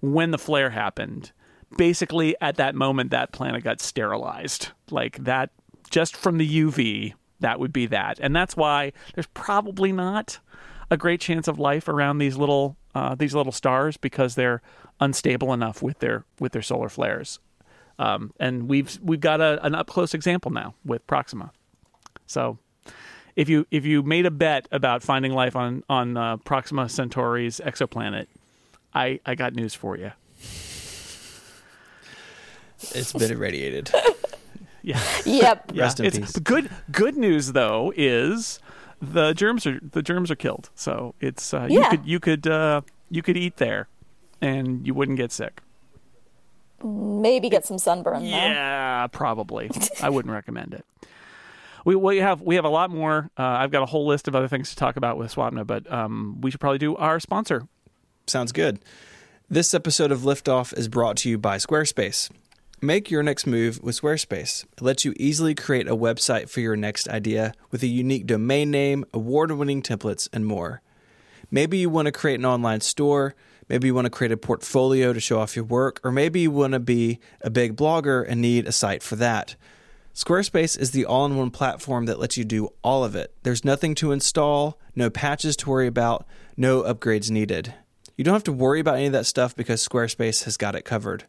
[0.00, 1.32] when the flare happened,
[1.76, 4.70] basically at that moment that planet got sterilized.
[4.90, 5.50] Like that,
[5.90, 8.18] just from the UV, that would be that.
[8.20, 10.38] And that's why there's probably not
[10.90, 14.62] a great chance of life around these little uh, these little stars because they're
[15.00, 17.38] unstable enough with their with their solar flares.
[17.98, 21.52] Um, and we've we've got a, an up close example now with Proxima.
[22.26, 22.58] So
[23.34, 27.60] if you if you made a bet about finding life on on uh, Proxima Centauri's
[27.64, 28.26] exoplanet,
[28.94, 30.12] I I got news for you.
[32.94, 33.90] It's been irradiated.
[34.82, 35.02] Yeah.
[35.24, 35.72] Yep.
[35.74, 35.82] yeah.
[35.82, 36.38] Rest in it's, peace.
[36.38, 38.60] Good good news though is
[39.00, 40.70] the germs are the germs are killed.
[40.74, 42.80] So it's uh, you could you could uh,
[43.10, 43.88] you could eat there,
[44.40, 45.60] and you wouldn't get sick.
[46.84, 48.28] Maybe get some sunburn though.
[48.28, 49.70] Yeah, probably.
[50.02, 50.84] I wouldn't recommend it.
[51.84, 53.30] We we have we have a lot more.
[53.38, 55.90] Uh, I've got a whole list of other things to talk about with Swapna, but
[55.90, 57.66] um, we should probably do our sponsor.
[58.26, 58.80] Sounds good.
[59.48, 62.28] This episode of Liftoff is brought to you by Squarespace.
[62.82, 64.64] Make your next move with Squarespace.
[64.64, 68.70] It lets you easily create a website for your next idea with a unique domain
[68.70, 70.82] name, award winning templates, and more.
[71.50, 73.34] Maybe you want to create an online store,
[73.66, 76.50] maybe you want to create a portfolio to show off your work, or maybe you
[76.50, 79.56] want to be a big blogger and need a site for that.
[80.14, 83.32] Squarespace is the all in one platform that lets you do all of it.
[83.42, 86.26] There's nothing to install, no patches to worry about,
[86.58, 87.72] no upgrades needed.
[88.18, 90.84] You don't have to worry about any of that stuff because Squarespace has got it
[90.84, 91.24] covered.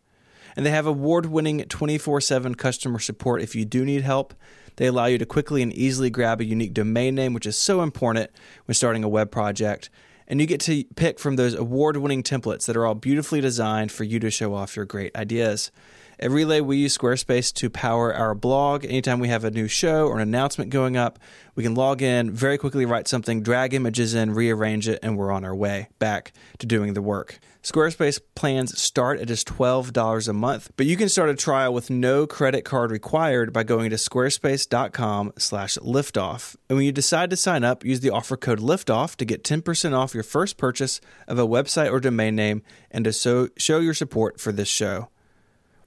[0.57, 4.33] And they have award winning 24 7 customer support if you do need help.
[4.77, 7.83] They allow you to quickly and easily grab a unique domain name, which is so
[7.83, 8.31] important
[8.65, 9.91] when starting a web project.
[10.27, 13.91] And you get to pick from those award winning templates that are all beautifully designed
[13.91, 15.71] for you to show off your great ideas.
[16.19, 18.83] At Relay, we use Squarespace to power our blog.
[18.83, 21.19] Anytime we have a new show or an announcement going up,
[21.53, 25.31] we can log in, very quickly write something, drag images in, rearrange it, and we're
[25.31, 27.39] on our way back to doing the work.
[27.61, 31.91] Squarespace plans start at just $12 a month, but you can start a trial with
[31.91, 36.55] no credit card required by going to squarespace.com slash liftoff.
[36.67, 39.93] And when you decide to sign up, use the offer code liftoff to get 10%
[39.95, 43.93] off your first purchase of a website or domain name and to so- show your
[43.93, 45.09] support for this show.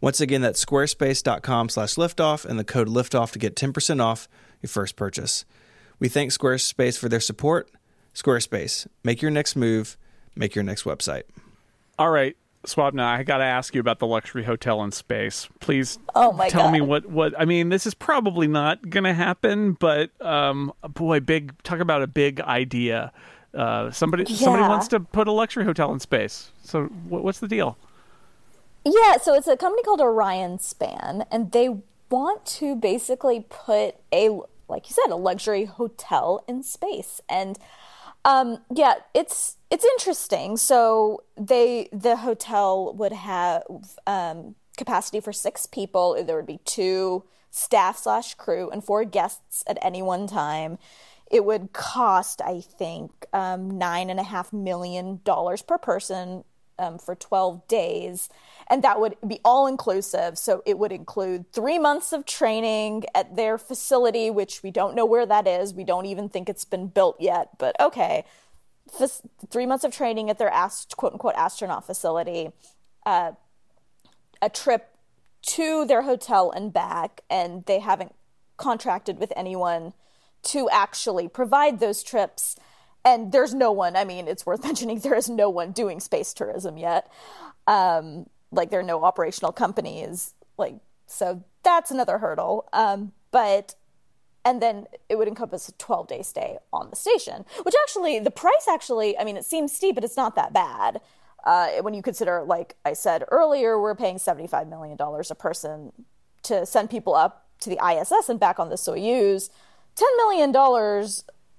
[0.01, 4.29] Once again, that's squarespace.com slash liftoff and the code liftoff to get 10% off
[4.63, 5.45] your first purchase.
[5.99, 7.71] We thank Squarespace for their support.
[8.15, 9.97] Squarespace, make your next move,
[10.35, 11.25] make your next website.
[11.99, 12.35] All right,
[12.67, 15.49] Swapna, I got to ask you about the luxury hotel in space.
[15.61, 16.73] Please Oh my tell god.
[16.73, 17.69] me what what I mean.
[17.69, 22.41] This is probably not going to happen, but um, boy, big talk about a big
[22.41, 23.13] idea.
[23.55, 26.53] Uh, somebody somebody wants to put a luxury hotel in space.
[26.65, 27.77] So what, what's the deal?
[28.85, 31.69] Yeah, so it's a company called Orion Span, and they
[32.11, 34.31] want to basically put a,
[34.69, 37.21] like you said, a luxury hotel in space.
[37.29, 37.59] And
[38.25, 40.57] um, yeah, it's it's interesting.
[40.57, 43.63] So they the hotel would have
[44.07, 46.23] um, capacity for six people.
[46.25, 50.79] There would be two staff slash crew and four guests at any one time.
[51.31, 56.45] It would cost, I think, um, nine and a half million dollars per person
[56.81, 58.29] um, for 12 days.
[58.69, 60.39] And that would be all inclusive.
[60.39, 65.05] So it would include three months of training at their facility, which we don't know
[65.05, 65.75] where that is.
[65.75, 68.25] We don't even think it's been built yet, but okay.
[69.51, 72.51] Three months of training at their ast- quote unquote astronaut facility,
[73.07, 73.33] uh,
[74.43, 74.97] a trip
[75.43, 78.15] to their hotel and back, and they haven't
[78.57, 79.93] contracted with anyone
[80.43, 82.57] to actually provide those trips.
[83.05, 86.35] And there's no one, I mean, it's worth mentioning there is no one doing space
[86.35, 87.11] tourism yet.
[87.67, 90.35] Um, like, there are no operational companies.
[90.59, 92.69] Like, so that's another hurdle.
[92.73, 93.75] Um, but
[94.45, 98.31] and then it would encompass a 12 day stay on the station, which actually the
[98.31, 101.01] price actually, I mean, it seems steep, but it's not that bad.
[101.45, 105.93] Uh, when you consider, like I said earlier, we're paying $75 million a person
[106.45, 109.51] to send people up to the ISS and back on the Soyuz.
[109.97, 110.53] $10 million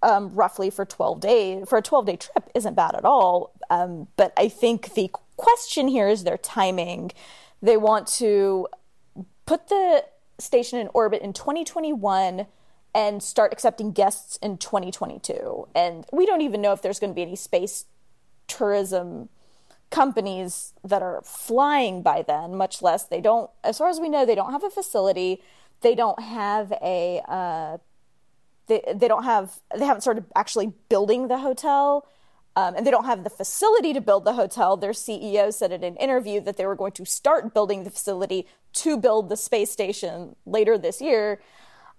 [0.03, 3.53] um, roughly for 12 days, for a 12 day trip isn't bad at all.
[3.69, 7.11] Um, but I think the question here is their timing.
[7.61, 8.67] They want to
[9.45, 10.05] put the
[10.39, 12.47] station in orbit in 2021
[12.93, 15.67] and start accepting guests in 2022.
[15.73, 17.85] And we don't even know if there's going to be any space
[18.47, 19.29] tourism
[19.89, 24.25] companies that are flying by then, much less they don't, as far as we know,
[24.25, 25.41] they don't have a facility.
[25.81, 27.77] They don't have a, uh,
[28.71, 32.07] they, they don't have, they haven't started actually building the hotel.
[32.55, 34.75] Um, and they don't have the facility to build the hotel.
[34.75, 38.45] Their CEO said in an interview that they were going to start building the facility
[38.73, 41.41] to build the space station later this year.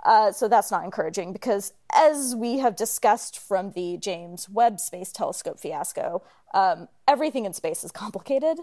[0.04, 5.12] Uh, so that's not encouraging because, as we have discussed from the James Webb Space
[5.12, 8.58] Telescope fiasco, um, everything in space is complicated.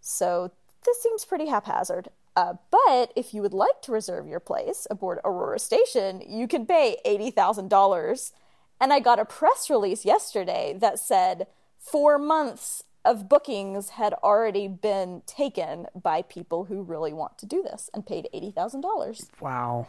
[0.00, 0.52] So
[0.84, 2.10] this seems pretty haphazard.
[2.34, 6.64] Uh, but if you would like to reserve your place aboard Aurora Station, you can
[6.64, 8.32] pay $80,000.
[8.80, 11.46] And I got a press release yesterday that said
[11.78, 17.62] four months of bookings had already been taken by people who really want to do
[17.62, 19.28] this and paid $80,000.
[19.40, 19.88] Wow.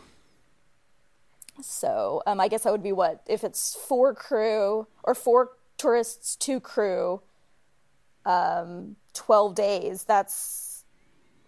[1.61, 6.35] So um, I guess that would be what if it's four crew or four tourists,
[6.35, 7.21] two crew,
[8.25, 10.03] um, twelve days.
[10.03, 10.83] That's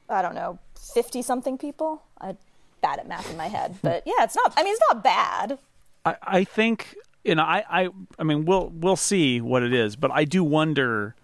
[0.10, 0.60] I don't know,
[0.94, 2.04] fifty something people.
[2.20, 2.38] I'm
[2.82, 4.54] bad at math in my head, but yeah, it's not.
[4.56, 5.60] I mean, it's not bad.
[6.06, 9.96] I, I think you know I, I I mean we'll we'll see what it is,
[9.96, 11.16] but I do wonder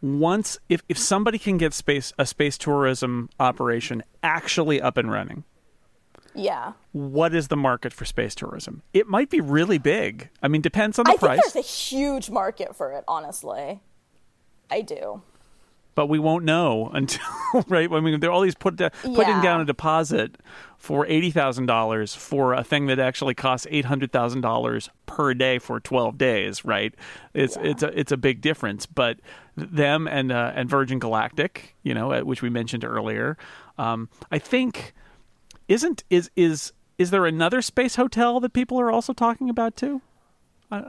[0.00, 5.44] once if if somebody can get space a space tourism operation actually up and running
[6.38, 6.72] yeah.
[6.92, 8.82] What is the market for space tourism?
[8.92, 10.30] It might be really big.
[10.42, 11.38] I mean, depends on the I price.
[11.38, 13.80] I think there's a huge market for it, honestly.
[14.70, 15.22] I do.
[15.98, 17.26] But we won't know until
[17.66, 17.90] right.
[17.90, 19.42] I mean, they're all these put putting yeah.
[19.42, 20.36] down a deposit
[20.76, 25.34] for eighty thousand dollars for a thing that actually costs eight hundred thousand dollars per
[25.34, 26.64] day for twelve days.
[26.64, 26.94] Right?
[27.34, 27.70] It's yeah.
[27.70, 28.86] it's a it's a big difference.
[28.86, 29.18] But
[29.56, 33.36] them and uh, and Virgin Galactic, you know, which we mentioned earlier,
[33.76, 34.94] um, I think
[35.66, 40.00] isn't is is is there another space hotel that people are also talking about too?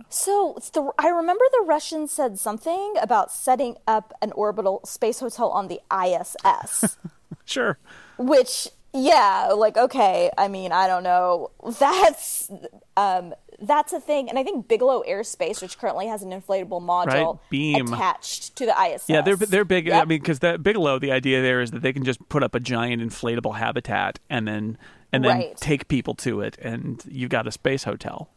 [0.09, 5.49] So the, I remember the Russians said something about setting up an orbital space hotel
[5.49, 6.97] on the ISS.
[7.45, 7.77] sure.
[8.17, 10.31] Which, yeah, like okay.
[10.37, 11.51] I mean, I don't know.
[11.79, 12.51] That's
[12.97, 17.33] um, that's a thing, and I think Bigelow Aerospace, which currently has an inflatable module
[17.35, 17.49] right.
[17.49, 17.93] Beam.
[17.93, 19.09] attached to the ISS.
[19.09, 19.87] Yeah, they're they're big.
[19.87, 20.01] Yep.
[20.01, 22.55] I mean, because that Bigelow, the idea there is that they can just put up
[22.55, 24.77] a giant inflatable habitat and then
[25.13, 25.57] and then right.
[25.57, 28.29] take people to it, and you've got a space hotel.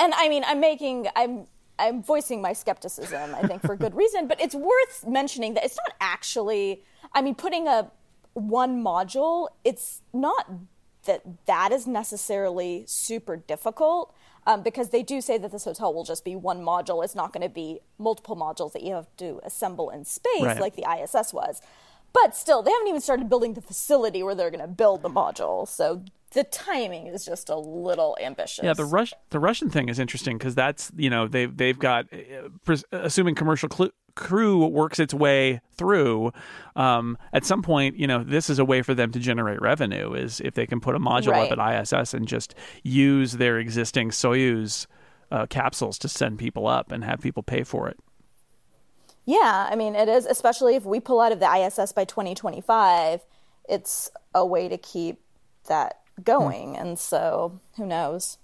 [0.00, 1.46] And I mean, I'm making I'm
[1.78, 3.34] I'm voicing my skepticism.
[3.34, 6.82] I think for good reason, but it's worth mentioning that it's not actually.
[7.12, 7.90] I mean, putting a
[8.34, 10.50] one module, it's not
[11.04, 14.14] that that is necessarily super difficult
[14.46, 17.02] um, because they do say that this hotel will just be one module.
[17.02, 20.60] It's not going to be multiple modules that you have to assemble in space right.
[20.60, 21.60] like the ISS was.
[22.12, 25.10] But still, they haven't even started building the facility where they're going to build the
[25.10, 25.68] module.
[25.68, 28.64] So the timing is just a little ambitious.
[28.64, 32.06] Yeah, the Rush the Russian thing is interesting because that's you know they've they've got
[32.12, 36.32] uh, assuming commercial cl- crew works its way through,
[36.74, 40.12] um, at some point, you know, this is a way for them to generate revenue.
[40.12, 41.50] Is if they can put a module right.
[41.50, 44.86] up at ISS and just use their existing Soyuz
[45.30, 47.98] uh, capsules to send people up and have people pay for it.
[49.24, 53.20] Yeah, I mean, it is, especially if we pull out of the ISS by 2025,
[53.68, 55.20] it's a way to keep
[55.66, 56.74] that going.
[56.74, 56.80] Hmm.
[56.80, 58.38] And so, who knows?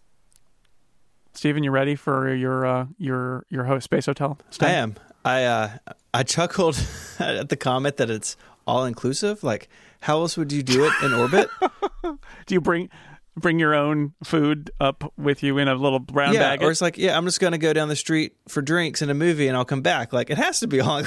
[1.35, 4.39] Stephen, you ready for your uh, your your host space hotel?
[4.51, 4.67] Stay?
[4.67, 4.95] I am.
[5.25, 5.71] I uh,
[6.13, 6.81] I chuckled
[7.19, 9.43] at the comment that it's all inclusive.
[9.43, 9.69] Like,
[10.01, 11.49] how else would you do it in orbit?
[12.03, 12.89] do you bring
[13.37, 16.63] bring your own food up with you in a little brown yeah, bag?
[16.63, 19.15] Or it's like, yeah, I'm just gonna go down the street for drinks and a
[19.15, 20.13] movie, and I'll come back.
[20.13, 21.03] Like, it has to be all.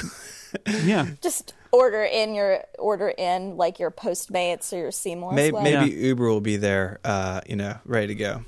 [0.83, 1.07] yeah.
[1.21, 5.35] Just order in your order in like your Postmates or your Seamless.
[5.35, 6.07] Maybe, maybe yeah.
[6.07, 6.99] Uber will be there.
[7.03, 8.43] Uh, you know, ready to go.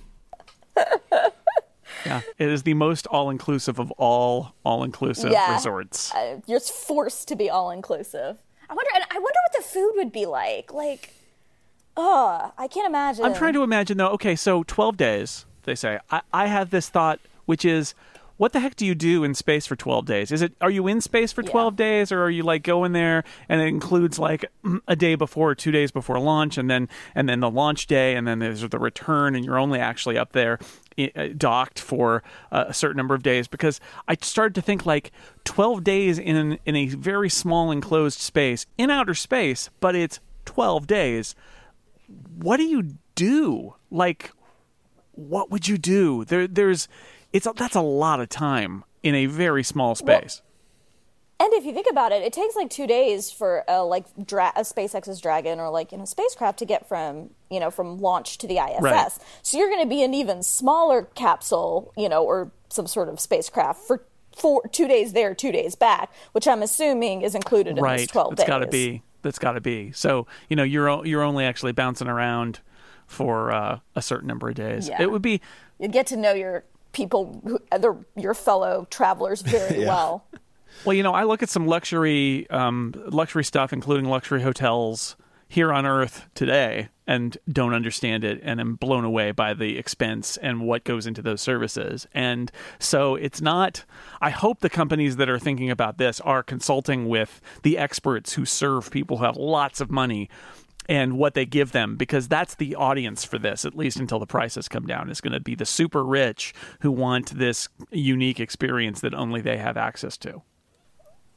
[2.05, 5.53] Yeah, it is the most all inclusive of all all inclusive yeah.
[5.53, 6.13] resorts.
[6.13, 8.38] Uh, you're forced to be all inclusive.
[8.70, 8.89] I wonder.
[8.93, 10.74] I wonder what the food would be like.
[10.74, 11.13] Like,
[11.97, 13.26] oh, I can't imagine.
[13.26, 14.09] I'm trying to imagine though.
[14.11, 15.45] Okay, so 12 days.
[15.63, 15.99] They say.
[16.09, 17.93] I, I have this thought, which is,
[18.40, 20.32] what the heck do you do in space for 12 days?
[20.32, 21.78] Is it are you in space for 12 Yeah.
[21.78, 24.46] days or are you like going there and it includes like
[24.88, 28.26] a day before, 2 days before launch and then and then the launch day and
[28.26, 30.58] then there's the return and you're only actually up there
[30.98, 35.12] uh, docked for uh, a certain number of days because I started to think like
[35.44, 40.88] 12 days in in a very small enclosed space in outer space, but it's 12
[40.88, 41.36] days.
[42.38, 43.76] What do you do?
[43.92, 44.32] Like
[45.12, 46.24] what would you do?
[46.24, 46.88] There there's
[47.34, 50.41] it's a, that's a lot of time in a very small space.
[51.41, 54.51] And if you think about it, it takes like two days for a like dra-
[54.57, 58.38] a SpaceX's Dragon or like you know spacecraft to get from you know from launch
[58.39, 58.82] to the ISS.
[58.82, 59.09] Right.
[59.41, 63.21] So you're going to be an even smaller capsule, you know, or some sort of
[63.21, 64.03] spacecraft for
[64.36, 67.99] four two days there, two days back, which I'm assuming is included in right.
[67.99, 68.47] this twelve That's days.
[68.47, 69.01] got to be.
[69.21, 69.93] That's got to be.
[69.93, 72.59] So you know you're o- you're only actually bouncing around
[73.07, 74.89] for uh, a certain number of days.
[74.89, 75.01] Yeah.
[75.01, 75.39] It would be
[75.80, 79.88] You get to know your people, who, other your fellow travelers very Yeah.
[79.88, 80.26] well.
[80.86, 85.16] Well, you know, I look at some luxury um, luxury stuff, including luxury hotels
[85.48, 90.38] here on Earth today, and don't understand it, and am blown away by the expense
[90.38, 92.08] and what goes into those services.
[92.14, 93.84] And so, it's not.
[94.22, 98.46] I hope the companies that are thinking about this are consulting with the experts who
[98.46, 100.30] serve people who have lots of money.
[100.90, 104.26] And what they give them, because that's the audience for this, at least until the
[104.26, 109.00] prices come down, is going to be the super rich who want this unique experience
[109.02, 110.42] that only they have access to.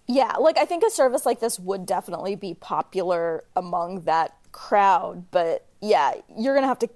[0.09, 5.31] Yeah, like I think a service like this would definitely be popular among that crowd,
[5.31, 6.89] but yeah, you're going to have to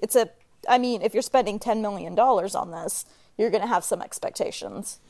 [0.00, 0.30] it's a
[0.68, 3.04] I mean, if you're spending 10 million dollars on this,
[3.36, 5.00] you're going to have some expectations.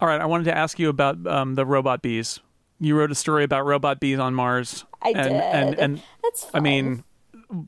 [0.00, 2.40] All right, I wanted to ask you about um, the robot bees.
[2.84, 4.84] You wrote a story about robot bees on Mars.
[5.00, 5.32] I and, did.
[5.32, 7.04] And, and That's I mean,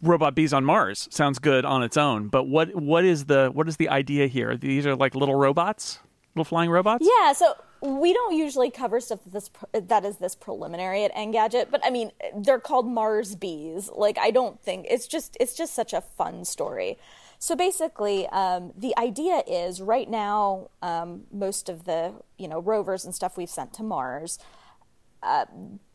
[0.03, 3.69] robot bees on Mars sounds good on its own, but what what is the what
[3.69, 4.57] is the idea here?
[4.57, 6.01] These are like little robots,
[6.35, 7.07] little flying robots.
[7.19, 11.71] Yeah, so we don't usually cover stuff that this that is this preliminary at Engadget,
[11.71, 13.91] but I mean they're called Mars bees.
[13.95, 16.99] Like I don't think it's just it's just such a fun story.
[17.39, 23.05] So basically, um, the idea is right now um, most of the you know rovers
[23.05, 24.39] and stuff we've sent to Mars,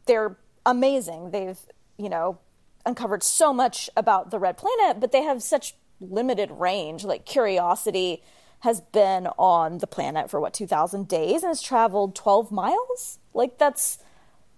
[0.06, 1.32] they're amazing.
[1.32, 1.60] They've
[1.98, 2.40] you know
[2.86, 7.04] uncovered so much about the red planet, but they have such limited range.
[7.04, 8.24] Like Curiosity
[8.62, 13.58] has been on the planet for what 2000 days and has traveled 12 miles like
[13.58, 13.98] that's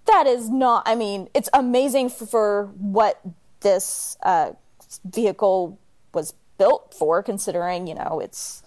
[0.06, 3.20] that is not i mean it's amazing for, for what
[3.62, 4.52] this uh,
[5.06, 5.80] vehicle
[6.14, 8.62] was built for considering you know it's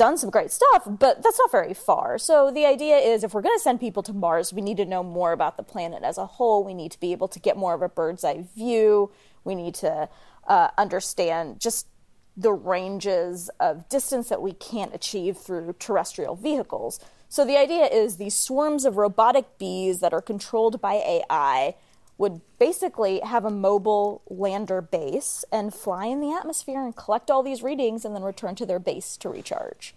[0.00, 2.16] done some great stuff but that's not very far.
[2.16, 4.86] So the idea is if we're going to send people to mars we need to
[4.86, 6.64] know more about the planet as a whole.
[6.64, 9.10] We need to be able to get more of a bird's eye view.
[9.44, 10.08] We need to
[10.48, 11.86] uh, understand just
[12.34, 16.98] the ranges of distance that we can't achieve through terrestrial vehicles.
[17.28, 21.74] So the idea is these swarms of robotic bees that are controlled by AI
[22.20, 27.42] would basically have a mobile lander base and fly in the atmosphere and collect all
[27.42, 29.94] these readings and then return to their base to recharge.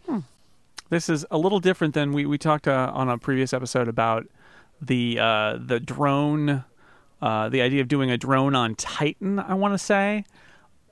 [0.89, 4.25] This is a little different than we we talked uh, on a previous episode about
[4.81, 6.63] the uh, the drone,
[7.21, 9.37] uh, the idea of doing a drone on Titan.
[9.37, 10.23] I want to say.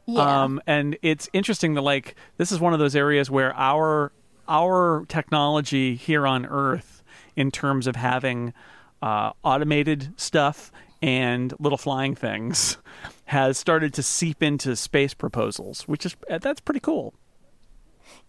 [0.07, 0.43] Yeah.
[0.43, 4.11] Um, and it's interesting that like this is one of those areas where our
[4.49, 7.03] our technology here on Earth,
[7.37, 8.53] in terms of having
[9.01, 12.77] uh, automated stuff and little flying things,
[13.25, 17.13] has started to seep into space proposals, which is that's pretty cool.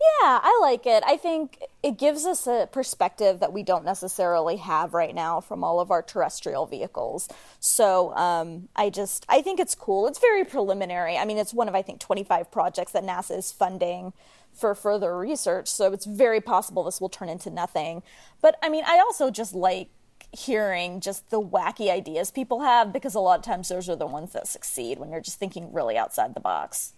[0.01, 1.03] Yeah, I like it.
[1.07, 5.63] I think it gives us a perspective that we don't necessarily have right now from
[5.63, 7.29] all of our terrestrial vehicles.
[7.61, 10.07] So um, I just I think it's cool.
[10.07, 11.17] It's very preliminary.
[11.17, 14.13] I mean, it's one of I think 25 projects that NASA is funding
[14.53, 15.69] for further research.
[15.69, 18.03] So it's very possible this will turn into nothing.
[18.41, 19.89] But I mean, I also just like
[20.33, 24.07] hearing just the wacky ideas people have because a lot of times those are the
[24.07, 26.95] ones that succeed when you're just thinking really outside the box.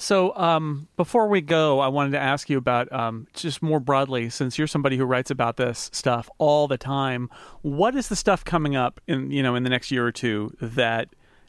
[0.00, 4.30] So, um, before we go, I wanted to ask you about um, just more broadly,
[4.30, 7.28] since you're somebody who writes about this stuff all the time.
[7.62, 10.56] What is the stuff coming up in you know in the next year or two
[10.60, 11.08] that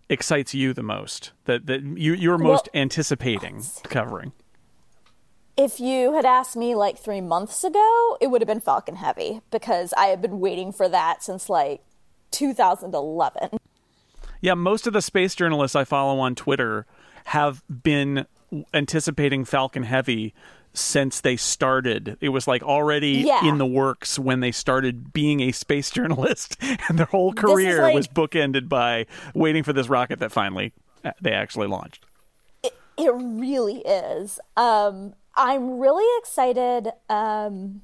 [0.10, 1.32] excites you the most?
[1.46, 4.32] That that you you're most Well, anticipating covering?
[5.62, 9.42] If you had asked me like three months ago, it would have been Falcon Heavy
[9.52, 11.82] because I have been waiting for that since like
[12.32, 13.60] 2011.
[14.40, 16.86] Yeah, most of the space journalists I follow on Twitter
[17.26, 18.26] have been
[18.74, 20.34] anticipating Falcon Heavy
[20.74, 22.16] since they started.
[22.22, 23.46] It was like already Yeah.
[23.46, 26.56] in the works when they started being a space journalist,
[26.88, 30.72] and their whole career like- was bookended by waiting for this rocket that finally
[31.04, 32.06] uh, they actually launched.
[32.64, 34.40] It really is.
[34.58, 36.92] Um, I'm really excited.
[37.10, 37.82] Um,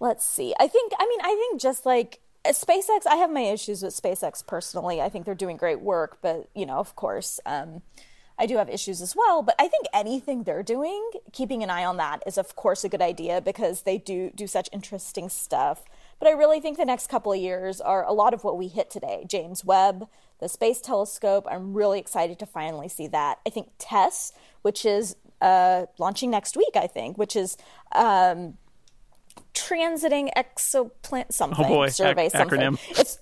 [0.00, 0.54] let's see.
[0.58, 0.92] I think.
[0.98, 3.06] I mean, I think just like SpaceX.
[3.08, 5.00] I have my issues with SpaceX personally.
[5.00, 7.82] I think they're doing great work, but you know, of course, um,
[8.38, 9.42] I do have issues as well.
[9.42, 12.88] But I think anything they're doing, keeping an eye on that is of course a
[12.88, 15.84] good idea because they do do such interesting stuff.
[16.18, 18.68] But I really think the next couple of years are a lot of what we
[18.68, 19.24] hit today.
[19.28, 20.08] James Webb,
[20.40, 21.46] the Space Telescope.
[21.50, 23.38] I'm really excited to finally see that.
[23.46, 27.56] I think TESS, which is uh, launching next week, I think, which is
[27.94, 28.54] um,
[29.54, 32.60] transiting exoplanet something oh boy, survey Ac- something.
[32.60, 32.78] Acronym.
[32.90, 33.18] It's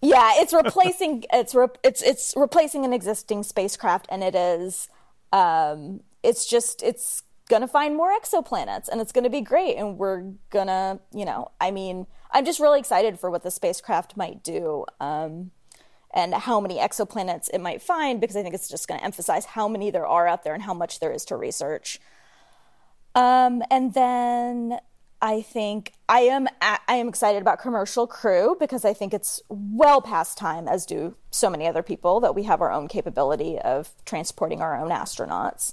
[0.00, 4.88] yeah, it's replacing it's re- it's it's replacing an existing spacecraft, and it is
[5.32, 10.32] um, it's just it's gonna find more exoplanets, and it's gonna be great, and we're
[10.50, 14.84] gonna you know I mean I'm just really excited for what the spacecraft might do.
[15.00, 15.50] Um,
[16.12, 19.44] and how many exoplanets it might find because I think it's just going to emphasize
[19.44, 22.00] how many there are out there and how much there is to research.
[23.14, 24.78] Um, and then
[25.20, 30.00] I think I am I am excited about Commercial Crew because I think it's well
[30.00, 33.90] past time, as do so many other people, that we have our own capability of
[34.04, 35.72] transporting our own astronauts.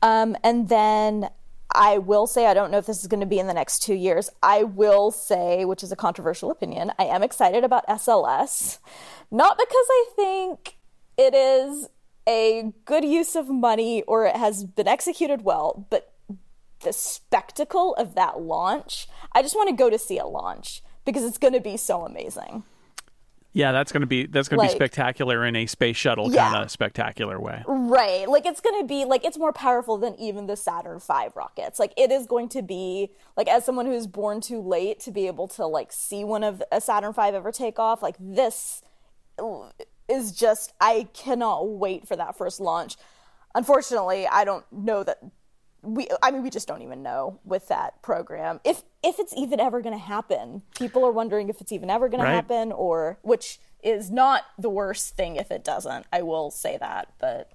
[0.00, 1.28] Um, and then
[1.74, 3.80] I will say, I don't know if this is going to be in the next
[3.80, 4.30] two years.
[4.42, 8.78] I will say, which is a controversial opinion, I am excited about SLS.
[9.30, 10.76] Not because I think
[11.16, 11.88] it is
[12.28, 16.12] a good use of money or it has been executed well, but
[16.80, 21.24] the spectacle of that launch, I just want to go to see a launch because
[21.24, 22.64] it's going to be so amazing.
[23.56, 26.50] Yeah, that's gonna be that's gonna Like- be spectacular in a space shuttle Yeah.
[26.50, 27.62] kind of spectacular way.
[27.66, 28.28] Right.
[28.28, 31.78] Like it's going to be like it's more powerful than even the Saturn V rockets.
[31.78, 35.28] Like it is going to be like as someone who's born too late to be
[35.28, 38.82] able to like see one of a Saturn V ever take off, like this
[40.08, 42.96] is just I cannot wait for that first launch.
[43.54, 45.18] Unfortunately, I don't know that
[45.84, 49.60] we I mean we just don't even know with that program if if it's even
[49.60, 50.62] ever going to happen.
[50.78, 52.30] People are wondering if it's even ever going Right.
[52.30, 56.06] to happen or which is not the worst thing if it doesn't.
[56.12, 57.52] I will say that, but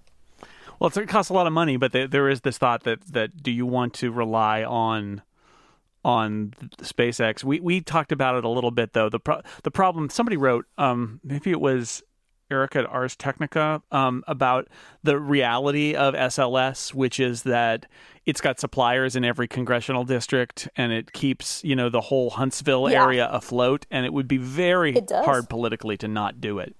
[0.79, 3.01] Well, it's, it costs a lot of money, but there, there is this thought that
[3.13, 5.21] that do you want to rely on
[6.05, 7.43] on SpaceX?
[7.43, 9.09] We we talked about it a little bit though.
[9.09, 12.03] The pro- the problem somebody wrote, um, maybe it was
[12.51, 14.67] Erica at Ars Technica, um, about
[15.03, 17.85] the reality of SLS, which is that
[18.25, 22.89] it's got suppliers in every congressional district, and it keeps you know the whole Huntsville
[22.89, 23.03] Yeah.
[23.03, 26.75] area afloat, and it would be very hard politically to not do it.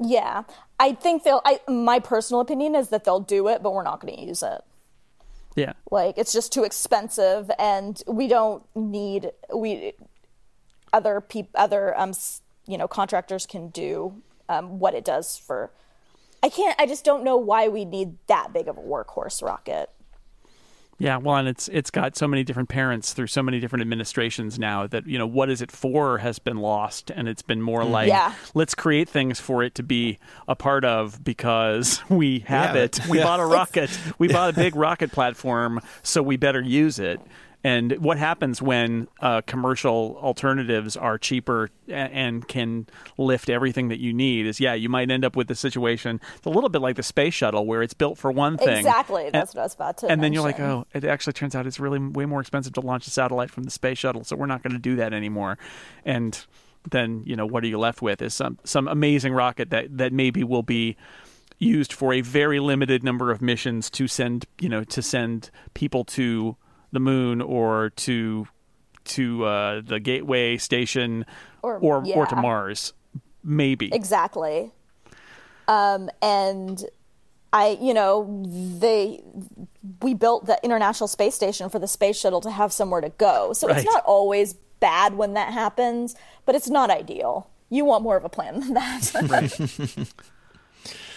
[0.00, 0.44] Yeah,
[0.78, 1.42] I think they'll.
[1.44, 4.42] I my personal opinion is that they'll do it, but we're not going to use
[4.42, 4.60] it.
[5.56, 5.72] Yeah.
[5.90, 9.94] Like it's just too expensive, and we don't need we
[10.92, 12.12] other peop other um
[12.66, 15.70] you know contractors can do um what it does for.
[16.42, 16.78] I can't.
[16.80, 19.90] I just don't know why we need that big of a workhorse rocket.
[21.00, 24.58] Yeah, well, and it's it's got so many different parents through so many different administrations
[24.58, 27.84] now that you know what is it for has been lost, and it's been more
[27.84, 28.32] like Yeah.
[28.54, 30.18] let's create things for it to be
[30.48, 32.82] a part of because we have Yeah.
[32.82, 33.00] it.
[33.08, 33.24] We Yeah.
[33.24, 33.96] bought a rocket.
[34.18, 37.20] We bought a big rocket platform, so we better use it.
[37.64, 42.86] And what happens when uh, commercial alternatives are cheaper and can
[43.16, 46.20] lift everything that you need is, yeah, you might end up with a situation.
[46.36, 48.68] It's a little bit like the space shuttle where it's built for one thing.
[48.78, 49.24] Exactly.
[49.26, 50.06] and- That's what I was about to.
[50.06, 52.80] and then you're like, oh, it actually turns out it's really way more expensive to
[52.80, 55.58] launch a satellite from the space shuttle, so we're not going to do that anymore.
[56.04, 56.40] And
[56.88, 60.12] then you know what are you left with is some some amazing rocket that that
[60.12, 60.96] maybe will be
[61.58, 66.04] used for a very limited number of missions to send you know to send people
[66.04, 66.56] to
[66.92, 68.46] the moon or to
[69.04, 71.24] to uh, the gateway station
[71.62, 72.36] Or- or or to.
[72.36, 72.92] Mars,
[73.42, 73.92] maybe.
[73.94, 74.70] Exactly.
[75.66, 76.84] Um, and
[77.52, 78.42] I, you know,
[78.78, 79.22] they
[80.02, 83.52] we built the International Space Station for the space shuttle to have somewhere to go.
[83.54, 83.78] So Right.
[83.78, 86.14] it's not always bad when that happens,
[86.46, 87.48] but it's not ideal.
[87.70, 90.08] You want more of a plan than that.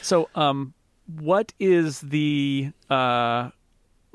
[0.01, 0.74] So, um,
[1.19, 3.51] what is the uh,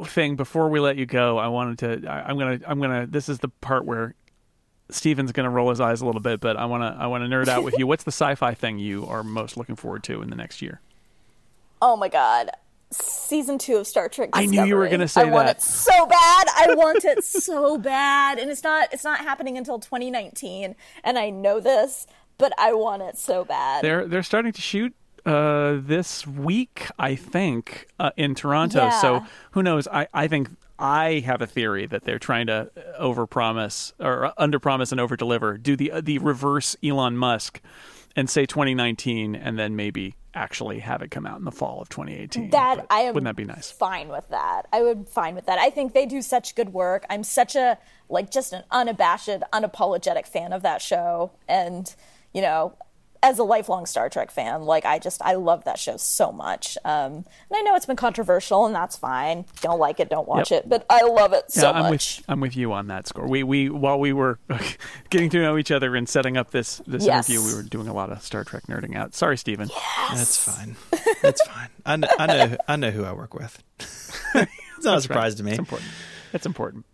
[0.05, 1.39] thing before we let you go?
[1.39, 2.11] I wanted to.
[2.11, 2.61] I, I'm gonna.
[2.67, 3.07] I'm gonna.
[3.07, 4.15] This is the part where
[4.91, 6.97] Stephen's gonna roll his eyes a little bit, but I wanna.
[6.99, 7.87] I wanna nerd out with you.
[7.89, 10.81] What's the sci-fi thing you are most looking forward to in the next year?
[11.83, 12.51] oh my god.
[12.93, 14.31] Season two of Star Trek.
[14.33, 15.57] I knew you were gonna say I want that.
[15.57, 16.47] it so bad.
[16.57, 18.89] I want it so bad, and it's not.
[18.93, 22.07] It's not happening until 2019, and I know this,
[22.39, 23.83] but I want it so bad.
[23.83, 24.95] They're they're starting to shoot
[25.27, 28.79] uh, this week, I think, uh, in Toronto.
[28.79, 29.01] Yeah.
[29.01, 29.89] So who knows?
[29.89, 32.71] I, I think I have a theory that they're trying to
[33.01, 35.61] overpromise or underpromise and overdeliver.
[35.61, 37.61] Do the the reverse Elon Musk
[38.15, 41.89] and say 2019, and then maybe actually have it come out in the fall of
[41.89, 42.51] 2018.
[42.51, 43.71] That But I am wouldn't that be nice?
[43.71, 44.69] Fine with that.
[44.73, 45.59] I would fine with that.
[45.59, 47.05] I think they do such good work.
[47.11, 51.95] I'm such a like just an unabashed, unapologetic fan of that show, and
[52.33, 52.75] you know,
[53.27, 56.79] as a lifelong Star Trek fan, like I just I love that show so much.
[56.85, 57.25] Um, and
[57.55, 59.45] I know it's been controversial, and that's fine.
[59.61, 60.65] Don't like it, don't watch Yep.
[60.65, 62.19] it, but I love it so yeah, I'm much.
[62.19, 63.27] with I'm with you on that score.
[63.27, 64.39] We we while we were
[65.11, 67.29] getting to know each other and setting up this this Yes.
[67.29, 69.15] interview, we were doing a lot of Star Trek nerding out.
[69.15, 69.69] Sorry, Stephen.
[70.11, 70.77] That's fine.
[71.23, 71.69] That's fine.
[71.85, 72.57] I know, I know.
[72.69, 73.63] I know who I work with.
[74.35, 75.51] it's not a surprise to me.
[75.51, 75.91] It's important.
[76.33, 76.85] It's important.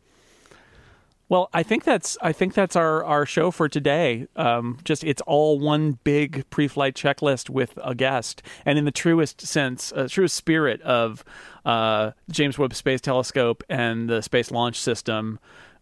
[1.33, 4.27] Well, I think that's I think that's our, our show for today.
[4.37, 9.41] Um, just it's all one big pre-flight checklist with a guest, and in the truest
[9.41, 11.25] sense, uh, truest spirit of
[11.65, 15.39] uh, James Webb Space Telescope and the Space Launch System,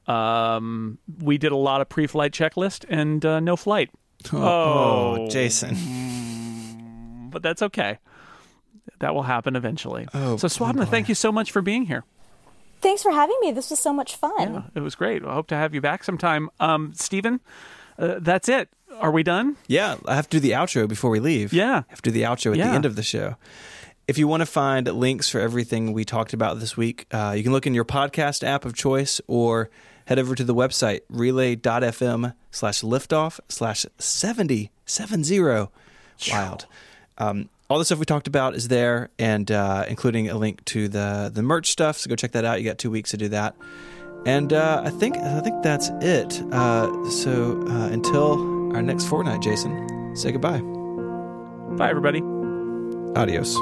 [0.07, 3.91] um, we did a lot of pre-flight checklist and uh, no flight.
[4.33, 7.29] Oh, Jason.
[7.33, 7.99] but that's okay.
[9.01, 10.07] That will happen eventually.
[10.15, 12.05] Oh, so, Swapna, thank you so much for being here.
[12.81, 13.53] Thanks for having me.
[13.53, 14.71] This was so much fun.
[14.75, 15.25] It was great.
[15.25, 16.49] I hope to have you back sometime.
[16.61, 17.41] Um, Stephen,
[17.99, 18.69] uh, that's it.
[19.01, 19.57] Are we done?
[19.69, 21.53] Yeah, I have to do the outro before we leave.
[21.53, 21.83] Yeah.
[21.87, 22.69] I have to do the outro at Yeah.
[22.69, 23.37] the end of the show.
[24.09, 27.43] If you want to find links for everything we talked about this week, uh, you
[27.45, 29.71] can look in your podcast app of choice or
[30.07, 35.69] head over to the website relay.fm slash liftoff slash 7070.
[36.33, 36.67] Wild.
[37.19, 40.89] Um, all the stuff we talked about is there, and uh, including a link to
[40.89, 41.99] the the merch stuff.
[41.99, 42.61] So go check that out.
[42.61, 43.55] You got two weeks to do that.
[44.27, 46.43] And uh, I think I think that's it.
[46.53, 50.61] Uh, so uh, until our next fortnight, Jason, say goodbye.
[51.77, 52.21] Bye, everybody.
[53.17, 53.57] Adios.